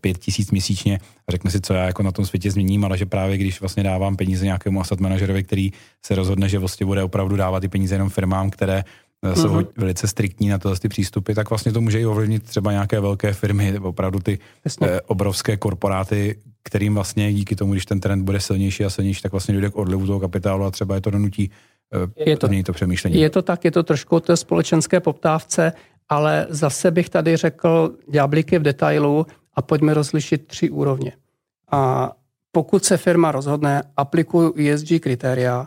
[0.00, 3.06] pět tisíc měsíčně a řekne si, co já jako na tom světě změním, ale že
[3.06, 5.70] právě když vlastně dávám peníze nějakému asset manažerovi, který
[6.06, 8.84] se rozhodne, že vlastně bude opravdu dávat ty peníze jenom firmám, které
[9.34, 9.66] jsou mm-hmm.
[9.76, 13.32] velice striktní na tyhle ty přístupy, tak vlastně to může i ovlivnit třeba nějaké velké
[13.32, 14.38] firmy, opravdu ty
[14.82, 19.32] eh, obrovské korporáty, kterým vlastně díky tomu, když ten trend bude silnější a silnější, tak
[19.32, 21.50] vlastně dojde k odlivu toho kapitálu a třeba je to donutí
[22.18, 23.20] eh, je to, to přemýšlení.
[23.20, 25.72] Je to tak, je to trošku o té společenské poptávce,
[26.08, 31.12] ale zase bych tady řekl ďáblíky v detailu a pojďme rozlišit tři úrovně.
[31.70, 32.12] A
[32.52, 35.66] pokud se firma rozhodne, aplikuju ESG kritéria,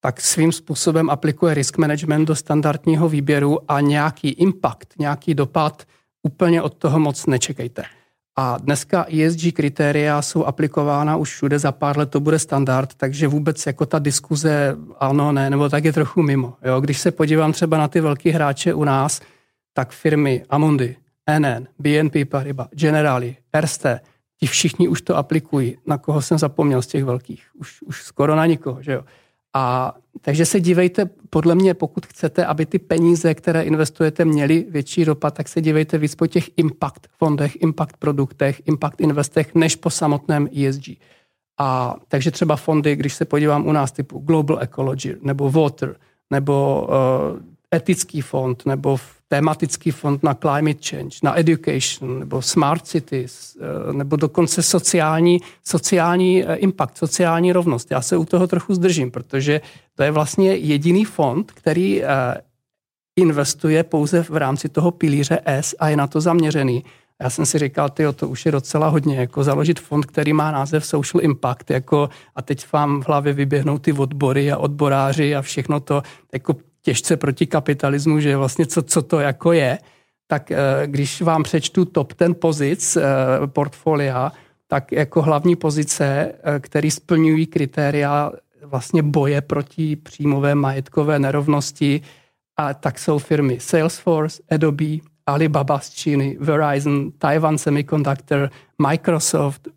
[0.00, 5.82] tak svým způsobem aplikuje risk management do standardního výběru a nějaký impact, nějaký dopad
[6.22, 7.84] úplně od toho moc nečekejte.
[8.36, 13.28] A dneska ESG kritéria jsou aplikována už všude, za pár let to bude standard, takže
[13.28, 16.54] vůbec jako ta diskuze ano, ne, nebo tak je trochu mimo.
[16.64, 16.80] Jo?
[16.80, 19.20] Když se podívám třeba na ty velké hráče u nás,
[19.72, 20.96] tak firmy Amundi,
[21.38, 24.00] NN, BNP Paribas, Generali, Erste,
[24.40, 25.76] ti všichni už to aplikují.
[25.86, 27.46] Na koho jsem zapomněl z těch velkých?
[27.54, 29.04] Už, už skoro na nikoho, že jo?
[29.54, 35.04] A takže se dívejte, podle mě, pokud chcete, aby ty peníze, které investujete, měly větší
[35.04, 39.90] dopad, tak se dívejte víc po těch impact fondech, impact produktech, impact investech, než po
[39.90, 40.88] samotném ESG.
[41.58, 45.96] A takže třeba fondy, když se podívám u nás typu Global Ecology, nebo Water,
[46.30, 47.40] nebo uh,
[47.74, 48.96] etický fond, nebo
[49.28, 56.44] tematický fond na climate change, na education, nebo smart cities, eh, nebo dokonce sociální, sociální
[56.44, 57.90] eh, impact, sociální rovnost.
[57.90, 59.60] Já se u toho trochu zdržím, protože
[59.94, 62.08] to je vlastně jediný fond, který eh,
[63.16, 66.84] investuje pouze v rámci toho pilíře S a je na to zaměřený.
[67.22, 70.50] Já jsem si říkal, ty, to už je docela hodně, jako založit fond, který má
[70.50, 75.42] název Social Impact, jako a teď vám v hlavě vyběhnou ty odbory a odboráři a
[75.42, 76.54] všechno to, jako
[76.88, 79.78] těžce proti kapitalismu, že vlastně co, co to jako je,
[80.26, 83.02] tak eh, když vám přečtu top ten pozic eh,
[83.46, 84.32] portfolia,
[84.68, 88.32] tak jako hlavní pozice, eh, které splňují kritéria
[88.64, 92.00] vlastně boje proti příjmové majetkové nerovnosti,
[92.56, 99.68] a tak jsou firmy Salesforce, Adobe, Alibaba z Číny, Verizon, Taiwan Semiconductor, Microsoft,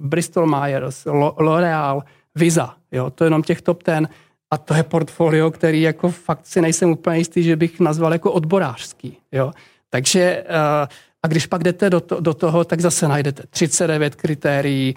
[0.00, 1.04] Bristol Myers,
[1.38, 2.02] L'Oreal,
[2.34, 2.74] Visa.
[2.92, 4.08] Jo, to je jenom těch top ten.
[4.50, 8.32] A to je portfolio, který jako fakt si nejsem úplně jistý, že bych nazval jako
[8.32, 9.16] odborářský.
[9.32, 9.52] Jo.
[9.90, 10.88] Takže eh,
[11.22, 14.94] a když pak jdete do, to, do toho, tak zase najdete 39 kritérií,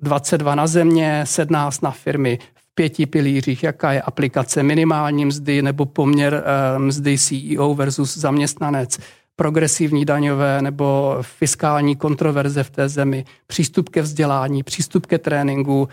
[0.00, 5.62] 22 eh, na země, 17 na firmy, v pěti pilířích, jaká je aplikace minimální mzdy
[5.62, 8.98] nebo poměr eh, mzdy CEO versus zaměstnanec,
[9.36, 15.88] progresivní daňové nebo fiskální kontroverze v té zemi, přístup ke vzdělání, přístup ke tréninku,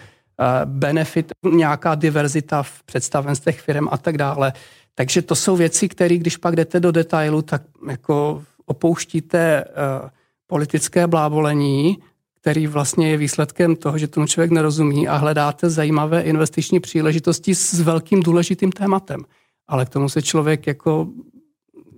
[0.66, 4.54] benefit, nějaká diverzita v představenstvech firm a tak dále.
[4.96, 10.10] Takže to jsou věci, které, když pak jdete do detailu, tak jako opouštíte uh,
[10.48, 11.98] politické blábolení,
[12.42, 17.80] který vlastně je výsledkem toho, že tomu člověk nerozumí a hledáte zajímavé investiční příležitosti s
[17.80, 19.26] velkým důležitým tématem.
[19.68, 21.08] Ale k tomu se člověk jako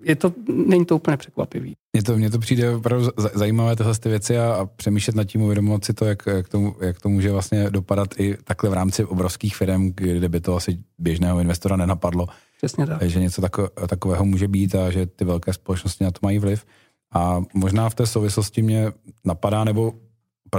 [0.04, 1.76] je to, není to úplně překvapivý.
[1.94, 5.42] Mně to, mně to přijde opravdu zajímavé tyhle ty věci a, a přemýšlet nad tím,
[5.42, 9.06] uvědomovat si to, jak, jak, to, jak to může vlastně dopadat i takhle v rámci
[9.06, 12.28] obrovských firm, kde by to asi běžného investora nenapadlo.
[12.58, 13.02] Přesně tak.
[13.02, 16.66] Že něco tako, takového může být a že ty velké společnosti na to mají vliv.
[17.14, 18.92] A možná v té souvislosti mě
[19.26, 19.94] napadá, nebo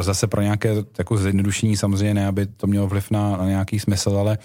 [0.01, 4.11] zase pro nějaké jako zjednodušení samozřejmě ne, aby to mělo vliv na, na nějaký smysl,
[4.11, 4.45] ale uh,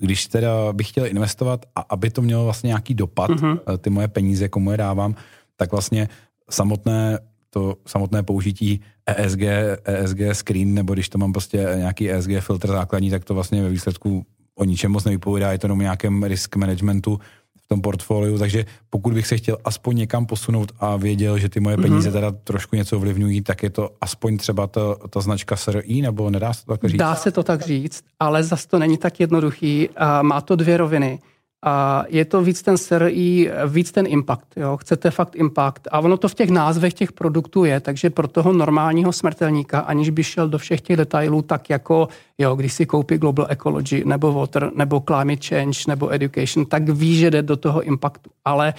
[0.00, 3.78] když teda bych chtěl investovat a aby to mělo vlastně nějaký dopad, mm-hmm.
[3.78, 5.14] ty moje peníze, komu je dávám,
[5.56, 6.08] tak vlastně
[6.50, 7.18] samotné
[7.50, 9.40] to samotné použití ESG,
[9.84, 13.68] ESG screen, nebo když to mám prostě nějaký ESG filtr základní, tak to vlastně ve
[13.68, 17.20] výsledku o ničem moc nevypovídá, je to jenom nějakém risk managementu,
[17.68, 21.76] tom portfoliu, takže pokud bych se chtěl aspoň někam posunout a věděl, že ty moje
[21.76, 22.12] peníze mm-hmm.
[22.12, 26.52] teda trošku něco ovlivňují, tak je to aspoň třeba ta, ta značka SRI, nebo nedá
[26.52, 26.98] se to tak říct?
[26.98, 29.88] Dá se to tak říct, ale zase to není tak jednoduchý
[30.22, 31.18] má to dvě roviny.
[31.62, 34.46] A je to víc ten SRI, víc ten impact.
[34.56, 34.76] Jo?
[34.76, 35.88] Chcete fakt impact.
[35.90, 40.10] A ono to v těch názvech těch produktů je, takže pro toho normálního smrtelníka, aniž
[40.10, 44.32] by šel do všech těch detailů, tak jako, jo, když si koupí Global Ecology, nebo
[44.32, 48.30] Water, nebo Climate Change, nebo Education, tak ví, že jde do toho impactu.
[48.44, 48.74] Ale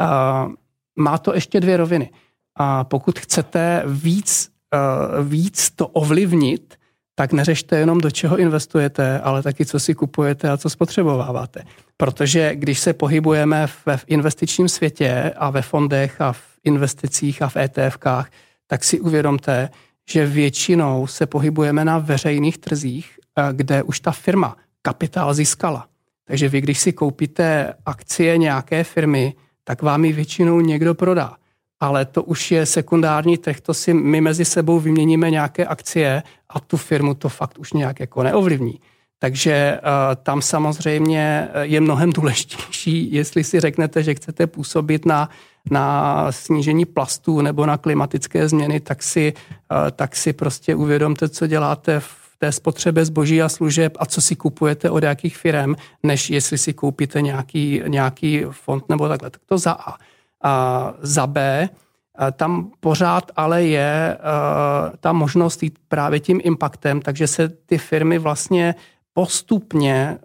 [0.00, 0.52] uh,
[0.96, 2.10] má to ještě dvě roviny.
[2.56, 6.74] A pokud chcete víc, uh, víc to ovlivnit,
[7.14, 11.62] tak neřešte jenom, do čeho investujete, ale taky, co si kupujete a co spotřebováváte.
[11.96, 17.56] Protože když se pohybujeme ve investičním světě a ve fondech a v investicích a v
[17.56, 18.30] ETFkách,
[18.66, 19.68] tak si uvědomte,
[20.10, 25.86] že většinou se pohybujeme na veřejných trzích, eh, kde už ta firma kapitál získala.
[26.24, 31.36] Takže vy, když si koupíte akcie nějaké firmy, tak vám ji většinou někdo prodá
[31.84, 36.60] ale to už je sekundární trh, to si my mezi sebou vyměníme nějaké akcie a
[36.60, 38.80] tu firmu to fakt už nějak jako neovlivní.
[39.18, 39.90] Takže uh,
[40.22, 45.28] tam samozřejmě je mnohem důležitější, jestli si řeknete, že chcete působit na,
[45.70, 51.46] na snížení plastů nebo na klimatické změny, tak si, uh, tak si prostě uvědomte, co
[51.46, 56.30] děláte v té spotřebě zboží a služeb a co si kupujete od jakých firm, než
[56.30, 59.30] jestli si koupíte nějaký, nějaký fond nebo takhle.
[59.30, 59.94] Tak to za A.
[60.44, 61.68] A za B,
[62.32, 64.18] tam pořád ale je
[65.00, 68.74] ta možnost jít právě tím impactem, takže se ty firmy vlastně
[69.12, 70.18] postupně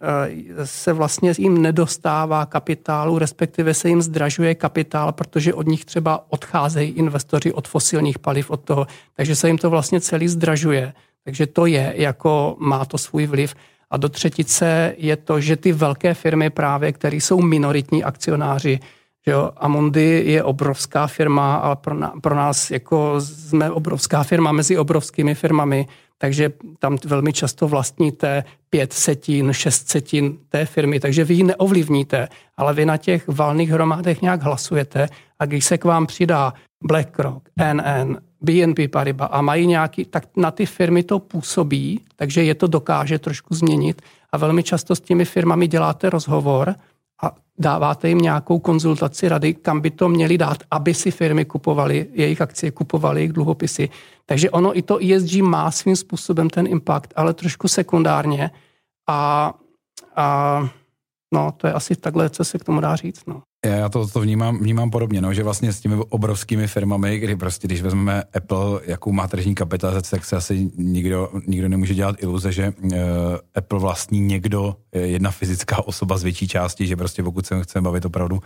[0.64, 6.92] se vlastně jim nedostává kapitálu, respektive se jim zdražuje kapitál, protože od nich třeba odcházejí
[6.92, 10.94] investoři od fosilních paliv, od toho, takže se jim to vlastně celý zdražuje.
[11.24, 13.56] Takže to je, jako má to svůj vliv.
[13.92, 18.80] A do třetice je to, že ty velké firmy právě, které jsou minoritní akcionáři,
[19.28, 24.78] Jo, Amundi je obrovská firma, ale pro, na, pro nás jako jsme obrovská firma mezi
[24.78, 31.34] obrovskými firmami, takže tam velmi často vlastníte pět setin, šest setin té firmy, takže vy
[31.34, 32.28] ji neovlivníte,
[32.58, 36.54] ale vy na těch valných hromadech nějak hlasujete a když se k vám přidá
[36.84, 42.56] BlackRock, NN, BNP Paribas a mají nějaký, tak na ty firmy to působí, takže je
[42.56, 44.02] to dokáže trošku změnit
[44.32, 46.76] a velmi často s těmi firmami děláte rozhovor
[47.60, 52.42] dáváte jim nějakou konzultaci rady, kam by to měli dát, aby si firmy kupovaly jejich
[52.42, 53.90] akcie, kupovaly jejich dluhopisy.
[54.26, 58.52] Takže ono i to ESG má svým způsobem ten impact, ale trošku sekundárně.
[59.10, 59.54] A,
[60.16, 60.68] a
[61.34, 63.26] no, to je asi takhle, co se k tomu dá říct.
[63.28, 63.42] No.
[63.66, 67.68] Já to, to vnímám, vnímám podobně, no, že vlastně s těmi obrovskými firmami, kdy prostě,
[67.68, 72.52] když vezmeme Apple, jakou má tržní kapitalizaci, tak se asi nikdo, nikdo nemůže dělat iluze,
[72.52, 72.92] že uh,
[73.56, 78.06] Apple vlastní někdo, jedna fyzická osoba z větší části, že prostě pokud se chceme bavit
[78.06, 78.40] opravdu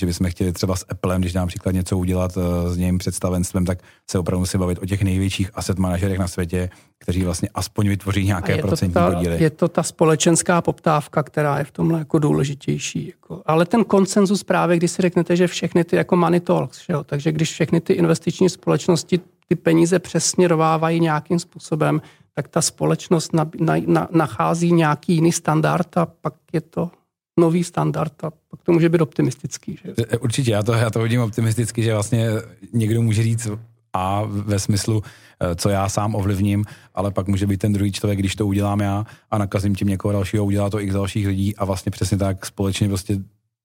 [0.00, 3.78] že bychom chtěli třeba s Applem, když například něco udělat uh, s nějím představenstvem, tak
[4.10, 8.24] se opravdu musí bavit o těch největších asset manažerech na světě, kteří vlastně aspoň vytvoří
[8.24, 9.42] nějaké je procentní ta, podíly.
[9.42, 13.06] Je to ta společenská poptávka, která je v tomhle jako důležitější.
[13.06, 13.42] Jako.
[13.46, 17.04] Ale ten konsenzus právě, když si řeknete, že všechny ty jako money talks, že jo?
[17.04, 22.02] takže když všechny ty investiční společnosti ty peníze přesměrovávají nějakým způsobem,
[22.34, 26.90] tak ta společnost na, na, na, nachází nějaký jiný standard a pak je to
[27.38, 29.78] nový standard a pak to může být optimistický.
[29.84, 30.04] Že?
[30.08, 32.28] E, určitě, já to, já to hodím optimisticky, že vlastně
[32.72, 33.48] někdo může říct
[33.92, 35.02] a ve smyslu,
[35.40, 38.80] e, co já sám ovlivním, ale pak může být ten druhý člověk, když to udělám
[38.80, 42.46] já a nakazím tím někoho dalšího, udělá to i dalších lidí a vlastně přesně tak
[42.46, 43.18] společně prostě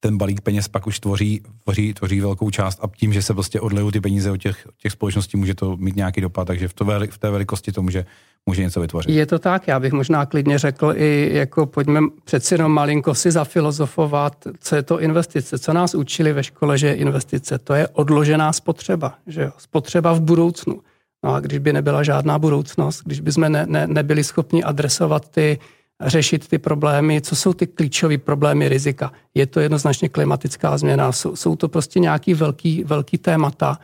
[0.03, 3.61] ten balík peněz pak už tvoří, tvoří, tvoří velkou část a tím, že se prostě
[3.61, 6.85] odlejí ty peníze od těch, těch společností, může to mít nějaký dopad, takže v, to,
[7.09, 8.05] v té velikosti to může,
[8.45, 9.11] může něco vytvořit.
[9.11, 13.31] Je to tak, já bych možná klidně řekl i jako pojďme přeci jenom malinko si
[13.31, 18.53] zafilozofovat, co je to investice, co nás učili ve škole, že investice, to je odložená
[18.53, 19.51] spotřeba, že jo?
[19.57, 20.81] spotřeba v budoucnu.
[21.23, 25.59] No a když by nebyla žádná budoucnost, když bychom ne, ne, nebyli schopni adresovat ty
[26.05, 29.11] řešit ty problémy, co jsou ty klíčové problémy rizika.
[29.33, 33.79] Je to jednoznačně klimatická změna, jsou, jsou to prostě nějaký velký, velký témata.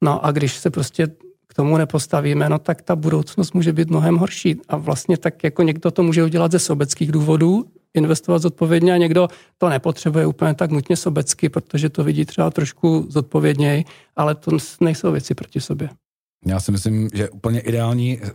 [0.00, 1.06] No a když se prostě
[1.46, 4.60] k tomu nepostavíme, no tak ta budoucnost může být mnohem horší.
[4.68, 9.28] A vlastně tak jako někdo to může udělat ze sobeckých důvodů, investovat zodpovědně a někdo
[9.58, 13.84] to nepotřebuje úplně tak nutně sobecky, protože to vidí třeba trošku zodpovědněji,
[14.16, 15.88] ale to nejsou věci proti sobě.
[16.46, 18.18] Já si myslím, že úplně ideální.
[18.22, 18.28] Eh,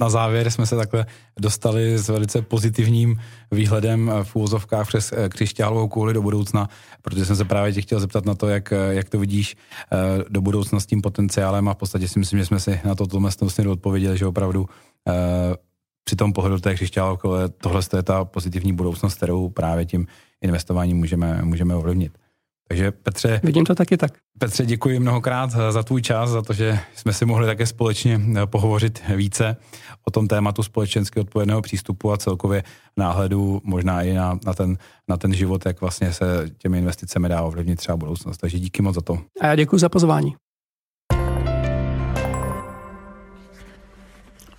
[0.00, 1.06] na závěr jsme se takhle
[1.40, 3.20] dostali s velice pozitivním
[3.52, 6.68] výhledem v úvozovkách přes eh, křišťálovou kouli do budoucna,
[7.02, 9.56] protože jsem se právě tě chtěl zeptat na to, jak, eh, jak to vidíš
[10.28, 13.06] do budoucna s tím potenciálem a v podstatě si myslím, že jsme si na to
[13.06, 14.66] tohle vlastně odpověděli, že opravdu
[16.04, 20.06] při tom pohledu té křišťálové tohle je ta pozitivní budoucnost, kterou právě tím
[20.42, 22.18] investováním můžeme, můžeme ovlivnit.
[22.68, 23.40] Takže Petře...
[23.44, 24.12] Vidím to taky tak.
[24.38, 28.46] Petře, děkuji mnohokrát za tvůj čas, za to, že jsme si mohli také společně eh,
[28.46, 29.56] pohovořit více
[30.04, 32.62] o tom tématu společensky odpovědného přístupu a celkově
[32.96, 37.42] náhledu možná i na, na, ten, na ten život, jak vlastně se těmi investicemi dá
[37.42, 38.38] ovlivnit třeba budoucnost.
[38.38, 39.18] Takže díky moc za to.
[39.40, 40.34] A já děkuji za pozvání.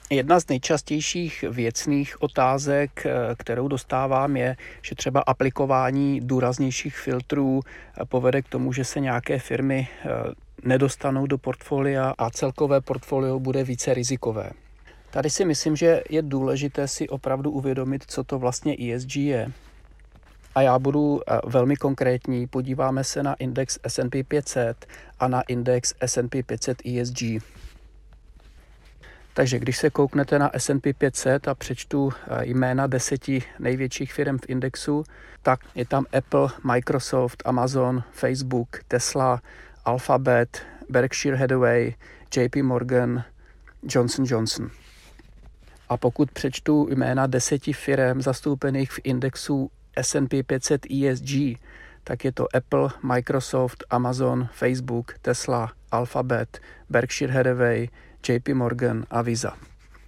[0.09, 8.05] Jedna z nejčastějších věcných otázek, eh, kterou dostávám, je, že třeba aplikování důraznějších filtrů eh,
[8.05, 10.09] povede k tomu, že se nějaké firmy eh,
[10.63, 14.49] nedostanou do portfolia a celkové portfolio bude více rizikové.
[15.11, 19.51] Tady si myslím, že je důležité si opravdu uvědomit, co to vlastně ESG je.
[20.55, 22.47] A já budu velmi konkrétní.
[22.47, 24.85] Podíváme se na index S&P 500
[25.19, 27.21] a na index S&P 500 ESG.
[29.37, 34.49] Takže když se kouknete na S&P 500 a přečtu eh, jména deseti největších firm v
[34.49, 35.03] indexu,
[35.41, 39.41] tak je tam Apple, Microsoft, Amazon, Facebook, Tesla,
[39.85, 41.93] Alphabet, Berkshire Hathaway,
[42.37, 43.23] JP Morgan,
[43.83, 44.69] Johnson Johnson.
[45.89, 49.71] A pokud přečtu jména deseti firm zastoupených v indexu
[50.01, 51.59] S&P 500 ESG,
[52.03, 57.87] tak je to Apple, Microsoft, Amazon, Facebook, Tesla, Alphabet, Berkshire Hathaway,
[58.29, 59.57] JP Morgan a Visa.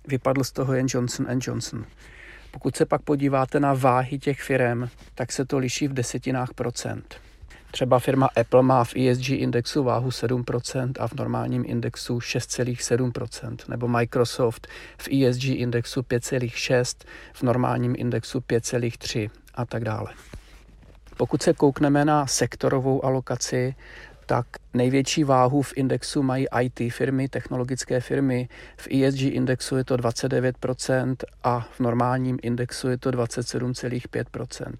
[0.08, 1.86] Vypadl z toho jen Johnson Johnson.
[2.52, 7.22] Pokud se pak podíváte na váhy těch firm, tak se to liší v desetinách procent.
[7.72, 13.88] Třeba firma Apple má v ESG indexu váhu 7% a v normálním indexu 6,7%, nebo
[13.88, 14.68] Microsoft
[14.98, 16.96] v ESG indexu 5,6%,
[17.34, 20.14] v normálním indexu 5,3% a tak dále.
[21.18, 23.76] Pokud se koukneme na sektorovou alokaci,
[24.30, 28.50] tak největší váhu v indexu mají IT firmy, technologické firmy.
[28.78, 34.74] V ESG indexu je to 29% a v normálním indexu je to 27,5%.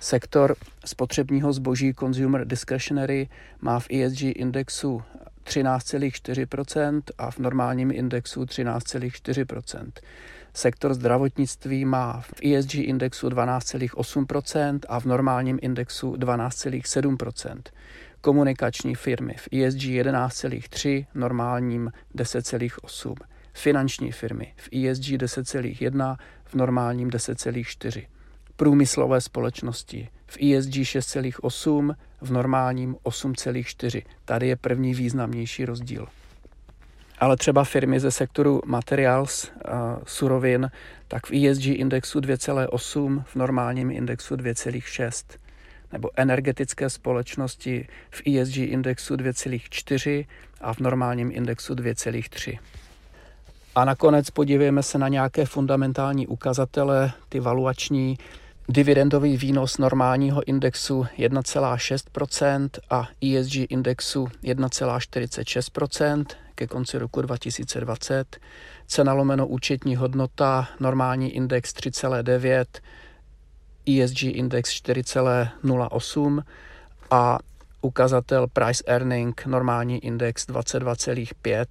[0.00, 3.28] Sektor spotřebního zboží Consumer Discretionary
[3.60, 5.02] má v ESG indexu
[5.44, 9.90] 13,4% a v normálním indexu 13,4%.
[10.54, 17.62] Sektor zdravotnictví má v ESG indexu 12,8% a v normálním indexu 12,7%
[18.22, 23.14] komunikační firmy v ESG 11,3, normálním 10,8.
[23.52, 28.06] Finanční firmy v ESG 10,1, v normálním 10,4.
[28.56, 30.08] průmyslové společnosti.
[30.26, 34.02] V ESG 6,8, v normálním 8,4.
[34.24, 36.06] Tady je první významnější rozdíl.
[37.18, 39.52] Ale třeba firmy ze sektoru materials,
[40.06, 40.70] surovin,
[41.08, 45.41] tak v ESG indexu 2,8, v normálním indexu 2,6
[45.92, 50.26] nebo energetické společnosti v ESG indexu 2,4
[50.60, 52.58] a v normálním indexu 2,3.
[53.74, 58.18] A nakonec podívejme se na nějaké fundamentální ukazatele, ty valuační,
[58.68, 66.24] dividendový výnos normálního indexu 1,6% a ESG indexu 1,46%
[66.54, 68.36] ke konci roku 2020,
[68.86, 72.64] cena lomeno účetní hodnota, normální index 3,9,
[73.86, 76.42] ESG index 4,08
[77.10, 77.38] a
[77.82, 81.66] ukazatel price earning, normální index 22,5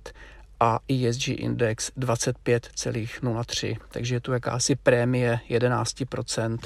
[0.59, 3.77] a ESG index 25,03.
[3.89, 6.57] Takže je tu jakási prémie 11%,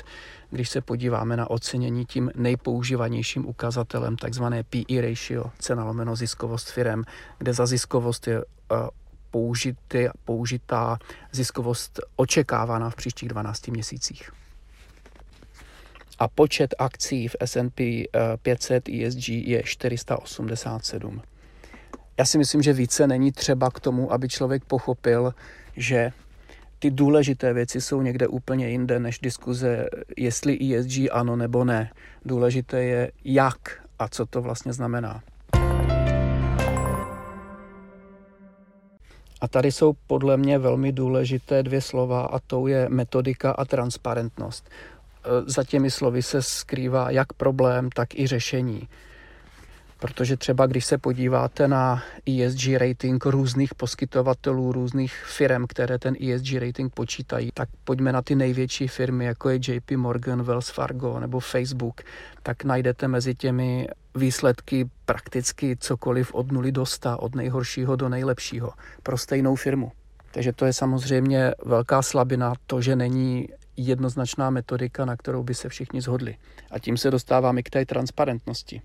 [0.50, 7.04] když se podíváme na ocenění tím nejpoužívanějším ukazatelem, takzvané PE ratio, cena lomeno ziskovost firem,
[7.38, 8.46] kde za ziskovost je uh,
[9.32, 10.98] použitý, použitá
[11.32, 14.32] ziskovost očekávána v příštích 12 měsících
[16.20, 18.08] a počet akcí v S&P
[18.42, 21.22] 500 ESG je 487.
[22.18, 25.34] Já si myslím, že více není třeba k tomu, aby člověk pochopil,
[25.78, 26.12] že
[26.80, 29.86] ty důležité věci jsou někde úplně jinde než diskuze,
[30.18, 31.92] jestli ESG ano nebo ne.
[32.26, 35.24] Důležité je jak a co to vlastně znamená.
[39.42, 44.70] A tady jsou podle mě velmi důležité dvě slova a to je metodika a transparentnost.
[45.26, 48.88] Eh, za těmi slovy se skrývá jak problém, tak i řešení.
[50.00, 56.54] Protože třeba když se podíváte na ESG rating různých poskytovatelů, různých firm, které ten ESG
[56.60, 61.40] rating počítají, tak pojďme na ty největší firmy, jako je JP Morgan, Wells Fargo nebo
[61.40, 62.02] Facebook,
[62.44, 68.72] tak najdete mezi těmi výsledky prakticky cokoliv od nuly do 100, od nejhoršího do nejlepšího,
[69.04, 69.92] pro stejnou firmu.
[70.32, 73.48] Takže to je samozřejmě velká slabina, to, že není
[73.78, 76.36] jednoznačná metodika, na kterou by se všichni zhodli.
[76.72, 78.82] A tím se dostáváme k té transparentnosti.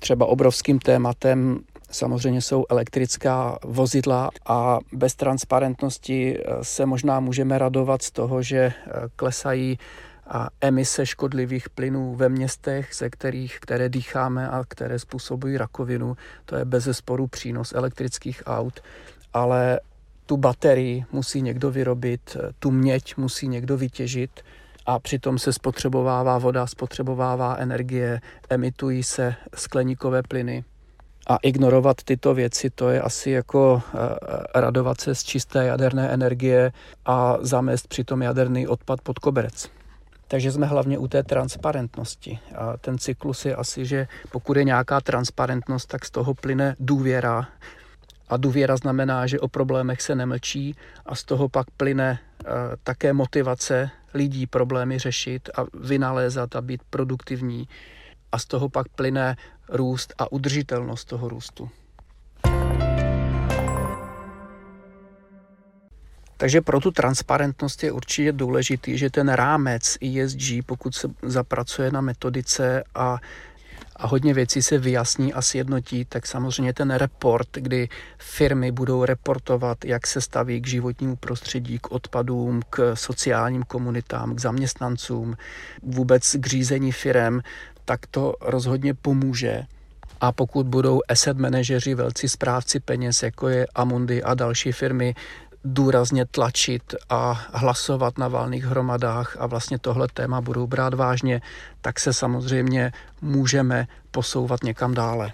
[0.00, 1.60] Třeba obrovským tématem
[1.90, 8.58] samozřejmě jsou elektrická vozidla a bez transparentnosti eh, se možná můžeme radovat z toho, že
[8.58, 9.78] eh, klesají
[10.26, 16.16] a emise škodlivých plynů ve městech, ze kterých, které dýcháme a které způsobují rakovinu.
[16.44, 18.80] To je bez sporu přínos elektrických aut,
[19.32, 19.80] ale
[20.28, 24.40] tu baterii musí někdo vyrobit, tu měď musí někdo vytěžit
[24.86, 28.20] a přitom se spotřebovává voda, spotřebovává energie,
[28.50, 30.64] emitují se skleníkové plyny.
[31.26, 33.98] A ignorovat tyto věci, to je asi jako eh,
[34.60, 36.72] radovat se z čisté jaderné energie
[37.06, 39.70] a zamést přitom jaderný odpad pod koberec.
[40.28, 42.38] Takže jsme hlavně u té transparentnosti.
[42.56, 47.48] A ten cyklus je asi, že pokud je nějaká transparentnost, tak z toho plyne důvěra
[48.28, 50.76] a důvěra znamená, že o problémech se nemlčí
[51.06, 52.46] a z toho pak plyne eh,
[52.82, 57.68] také motivace lidí problémy řešit a vynalézat a být produktivní.
[58.32, 59.36] A z toho pak plyne
[59.68, 61.70] růst a udržitelnost toho růstu.
[66.36, 72.00] Takže pro tu transparentnost je určitě důležitý, že ten rámec ESG, pokud se zapracuje na
[72.00, 73.18] metodice a
[73.98, 77.88] a hodně věcí se vyjasní a sjednotí, tak samozřejmě ten report, kdy
[78.18, 84.40] firmy budou reportovat, jak se staví k životnímu prostředí, k odpadům, k sociálním komunitám, k
[84.40, 85.36] zaměstnancům,
[85.82, 87.40] vůbec k řízení firm,
[87.84, 89.62] tak to rozhodně pomůže.
[90.20, 95.14] A pokud budou asset manažeři, velcí správci peněz, jako je Amundi a další firmy,
[95.64, 101.40] důrazně tlačit a hlasovat na válných hromadách a vlastně tohle téma budou brát vážně,
[101.80, 102.92] tak se samozřejmě
[103.22, 105.32] můžeme posouvat někam dále.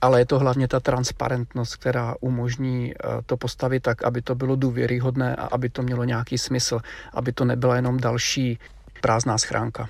[0.00, 4.56] Ale je to hlavně ta transparentnost, která umožní eh, to postavit tak, aby to bylo
[4.56, 6.80] důvěryhodné a aby to mělo nějaký smysl,
[7.12, 8.58] aby to nebyla jenom další
[9.00, 9.88] prázdná schránka.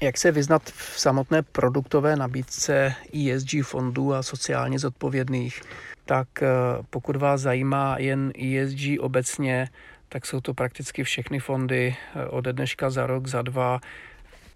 [0.00, 5.62] Jak se vyznat v samotné produktové nabídce ESG fondů a sociálně zodpovědných,
[6.04, 6.48] tak eh,
[6.90, 9.68] pokud vás zajímá jen ESG obecně,
[10.08, 13.80] tak jsou to prakticky všechny fondy eh, ode dneška za rok, za dva.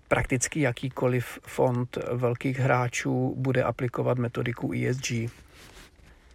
[0.09, 5.31] Prakticky jakýkoliv fond velkých hráčů bude aplikovat metodiku ESG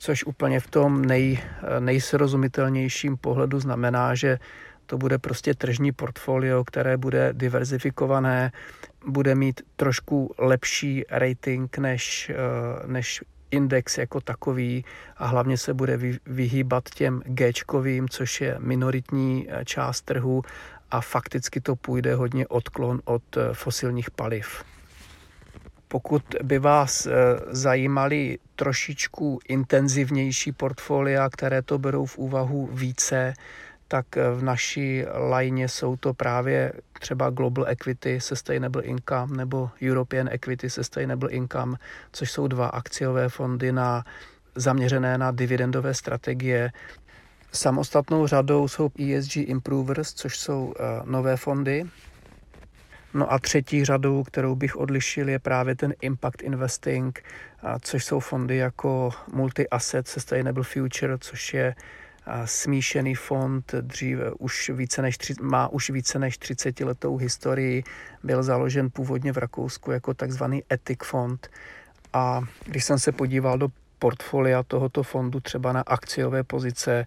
[0.06, 4.40] což úplně v tom nej, eh, nejsrozumitelnějším pohledu znamená, že
[4.86, 8.52] to bude prostě tržní portfolio, které bude diverzifikované,
[9.08, 14.86] bude mít trošku lepší rating než, eh, než index jako takový
[15.18, 20.44] a hlavně se bude vyhýbat těm Gčkovým, což je minoritní eh, část trhu
[20.92, 24.64] a fakticky to půjde hodně odklon od eh, fosilních paliv.
[25.88, 27.08] Pokud by vás
[27.50, 33.34] zajímaly trošičku intenzivnější portfolia, které to berou v úvahu více,
[33.88, 40.70] tak v naší lajně jsou to právě třeba Global Equity Sustainable Income nebo European Equity
[40.70, 41.78] Sustainable Income,
[42.12, 44.06] což jsou dva akciové fondy na,
[44.56, 46.72] zaměřené na dividendové strategie.
[47.52, 50.74] Samostatnou řadou jsou ESG Improvers, což jsou uh,
[51.06, 51.86] nové fondy.
[53.14, 57.24] No a třetí řadou, kterou bych odlišil, je právě ten Impact Investing,
[57.82, 61.76] což jsou fondy jako Multi-Asset Sustainable Future, což je
[62.46, 67.84] smíšený fond, dříve už více než, má už více než 30 letou historii,
[68.24, 71.50] byl založen původně v Rakousku jako takzvaný etik fond.
[72.14, 73.68] A když jsem se podíval do
[74.00, 77.06] portfolia tohoto fondu třeba na akciové pozice,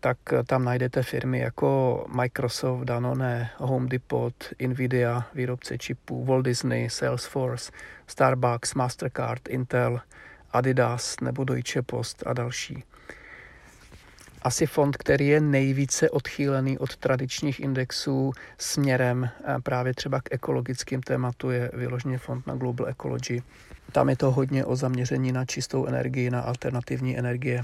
[0.00, 4.34] tak tam najdete firmy jako Microsoft, Danone, Home Depot,
[4.66, 7.72] Nvidia, výrobce čipů, Walt Disney, Salesforce,
[8.06, 10.00] Starbucks, Mastercard, Intel,
[10.52, 12.84] Adidas nebo Deutsche Post a další
[14.44, 19.28] asi fond, který je nejvíce odchýlený od tradičních indexů směrem
[19.62, 23.42] právě třeba k ekologickým tématu je vyloženě fond na Global Ecology.
[23.92, 27.62] Tam je to hodně o zaměření na čistou energii, na alternativní energie.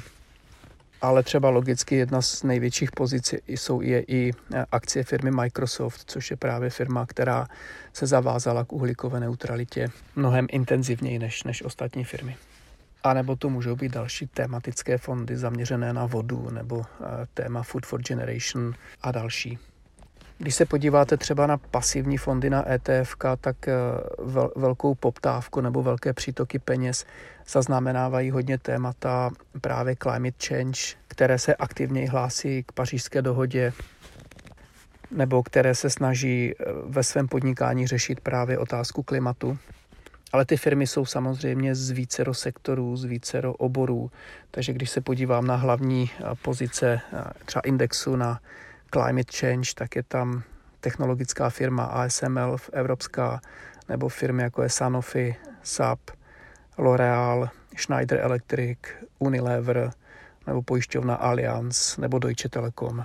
[1.02, 6.30] Ale třeba logicky jedna z největších pozic jsou je i eh, akcie firmy Microsoft, což
[6.30, 7.46] je právě firma, která
[7.92, 12.36] se zavázala k uhlíkové neutralitě mnohem intenzivněji než, než ostatní firmy.
[13.03, 17.86] A nebo to můžou být další tematické fondy zaměřené na vodu nebo eh, téma Food
[17.86, 19.59] for Generation a další.
[20.38, 23.74] Když se podíváte třeba na pasivní fondy na ETF, tak eh,
[24.57, 27.05] velkou poptávku nebo velké přítoky peněz
[27.48, 29.30] zaznamenávají hodně témata
[29.61, 33.72] právě climate change, které se aktivně hlásí k pařížské dohodě
[35.11, 39.59] nebo které se snaží eh, ve svém podnikání řešit právě otázku klimatu.
[40.32, 44.10] Ale ty firmy jsou samozřejmě z vícero sektorů, z vícero oborů,
[44.50, 48.40] takže když se podívám na hlavní eh, pozice eh, třeba indexu na
[48.92, 50.42] climate change, tak je tam
[50.80, 53.40] technologická firma ASML evropská,
[53.88, 56.00] nebo firmy jako je Sanofi, SAP,
[56.78, 58.78] L'Oreal, Schneider Electric,
[59.18, 59.90] Unilever,
[60.46, 63.04] nebo pojišťovna Allianz, nebo Deutsche Telekom.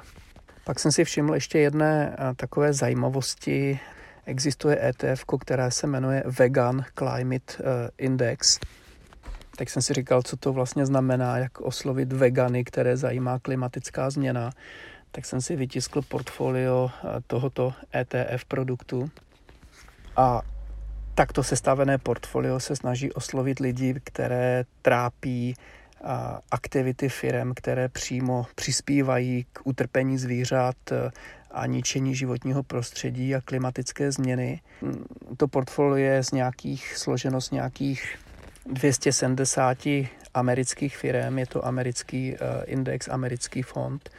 [0.63, 3.79] Pak jsem si všiml ještě jedné eh, takové zajímavosti
[4.25, 8.59] existuje ETF, které se jmenuje Vegan Climate eh, Index.
[9.57, 14.51] Tak jsem si říkal, co to vlastně znamená, jak oslovit vegany, které zajímá klimatická změna.
[15.11, 19.09] Tak jsem si vytiskl portfolio eh, tohoto ETF produktu
[20.15, 20.41] a
[21.15, 25.55] takto sestavené portfolio se snaží oslovit lidi, které trápí
[26.51, 31.11] aktivity firm, které přímo přispívají k utrpení zvířat eh,
[31.55, 34.61] a ničení životního prostředí a klimatické změny.
[35.37, 38.17] To portfolio je z nějakých, složeno z nějakých
[38.65, 39.77] 270
[40.33, 44.09] amerických firm, je to americký eh, index, americký fond.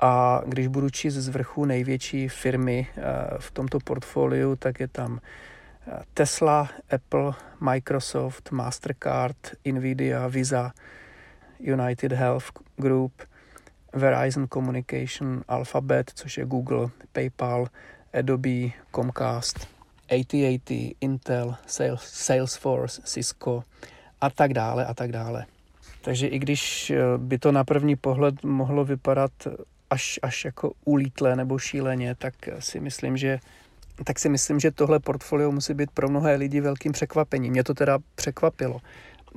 [0.00, 3.02] A když budu číst z vrchu největší firmy eh,
[3.38, 5.20] v tomto portfoliu, tak je tam
[6.14, 10.72] Tesla, Apple, Microsoft, Mastercard, Nvidia, Visa,
[11.60, 13.12] United Health Group,
[13.96, 17.66] Verizon Communication, Alphabet, což je Google, PayPal,
[18.12, 19.68] Adobe, Comcast,
[20.10, 21.56] AT&T, Intel,
[21.96, 23.62] Salesforce, Cisco
[24.20, 25.46] a tak dále a tak dále.
[26.02, 29.32] Takže i když eh, by to na první pohled mohlo vypadat
[29.90, 33.38] až, až jako ulítlé nebo šíleně, tak si myslím, že
[34.04, 37.52] tak si myslím, že tohle portfolio musí být pro mnohé lidi velkým překvapením.
[37.52, 38.80] Mě to teda překvapilo.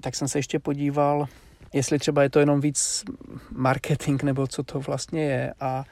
[0.01, 1.27] Tak jsem se ještě podíval
[1.73, 3.03] jestli třeba je to jenom víc
[3.51, 5.83] marketing nebo co to vlastně je a,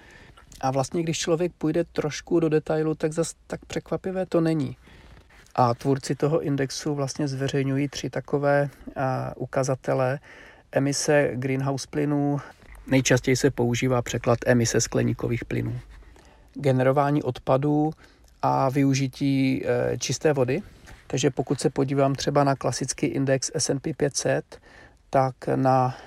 [0.61, 4.77] a vlastně když člověk půjde trošku do detailu, tak zas tak překvapivé to není.
[5.55, 10.19] A tvůrci toho indexu vlastně zveřejňují tři takové a, ukazatele
[10.71, 12.41] emise greenhouse plynů.
[12.87, 15.79] Nejčastěji se používá překlad emise skleníkových plynů.
[16.53, 17.91] Generování odpadů
[18.41, 20.61] a využití e, čisté vody.
[21.07, 24.59] Takže pokud se podívám třeba na klasický index S&P 500,
[25.17, 25.97] tak na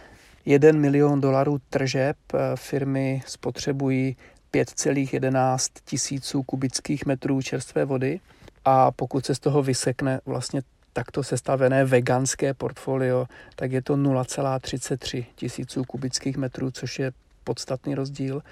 [0.45, 4.17] 1 milion dolarů tržeb eh, firmy spotřebují
[4.55, 8.21] 5,11 tisíců kubických metrů čerstvé vody
[8.65, 15.27] a pokud se z toho vysekne vlastně takto sestavené veganské portfolio, tak je to 0,33
[15.35, 17.13] tisíců kubických metrů, což je
[17.45, 18.43] podstatný rozdíl.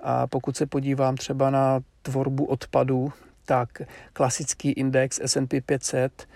[0.00, 3.12] A pokud se podívám třeba na tvorbu odpadů,
[3.44, 3.82] tak
[4.12, 6.28] klasický index S&P 500,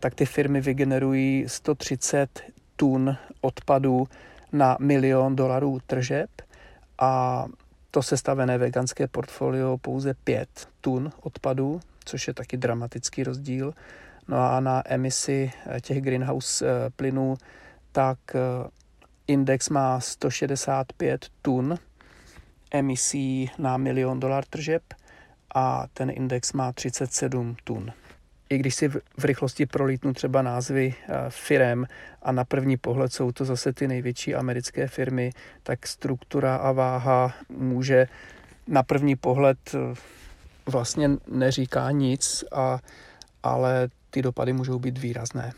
[0.00, 2.42] tak ty firmy vygenerují 130
[2.82, 4.08] tun odpadu
[4.52, 6.30] na milion dolarů tržeb
[6.98, 7.44] a
[7.90, 13.74] to sestavené veganské portfolio pouze 5 tun odpadu, což je taky dramatický rozdíl.
[14.28, 17.34] No a na emisi eh, těch greenhouse eh, plynů,
[17.92, 18.40] tak eh,
[19.26, 21.78] index má 165 tun
[22.70, 24.82] emisí na milion dolar tržeb
[25.54, 27.92] a ten index má 37 tun.
[28.52, 30.94] I když si v rychlosti prolítnu třeba názvy
[31.28, 31.86] firem
[32.22, 35.30] a na první pohled jsou to zase ty největší americké firmy,
[35.62, 38.06] tak struktura a váha může
[38.66, 39.58] na první pohled
[40.66, 42.78] vlastně neříká nic, a,
[43.42, 45.52] ale ty dopady můžou být výrazné.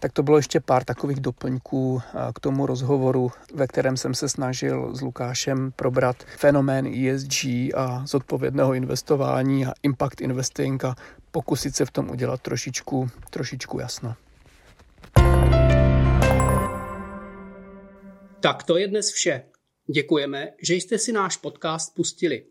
[0.00, 2.02] Tak to bylo ještě pár takových doplňků
[2.34, 7.44] k tomu rozhovoru, ve kterém jsem se snažil s Lukášem probrat fenomén ESG
[7.76, 10.94] a zodpovědného investování a impact investing a
[11.30, 14.14] pokusit se v tom udělat trošičku, trošičku jasno.
[18.40, 19.42] Tak to je dnes vše.
[19.94, 22.44] Děkujeme, že jste si náš podcast pustili.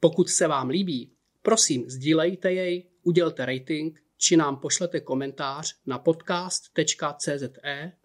[0.00, 1.12] Pokud se vám líbí,
[1.42, 7.38] prosím sdílejte jej, udělte rating či nám pošlete komentář na podcast.cze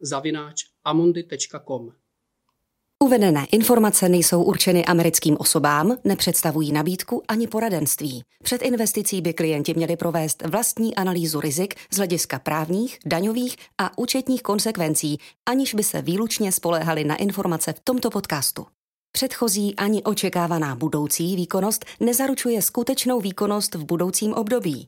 [0.01, 1.89] zavináč amundi.com.
[3.03, 8.24] Uvedené informace nejsou určeny americkým osobám, nepředstavují nabídku ani poradenství.
[8.43, 14.41] Před investicí by klienti měli provést vlastní analýzu rizik z hlediska právních, daňových a účetních
[14.41, 18.66] konsekvencí, aniž by se výlučně spoléhali na informace v tomto podcastu.
[19.11, 24.88] Předchozí ani očekávaná budoucí výkonnost nezaručuje skutečnou výkonnost v budoucím období.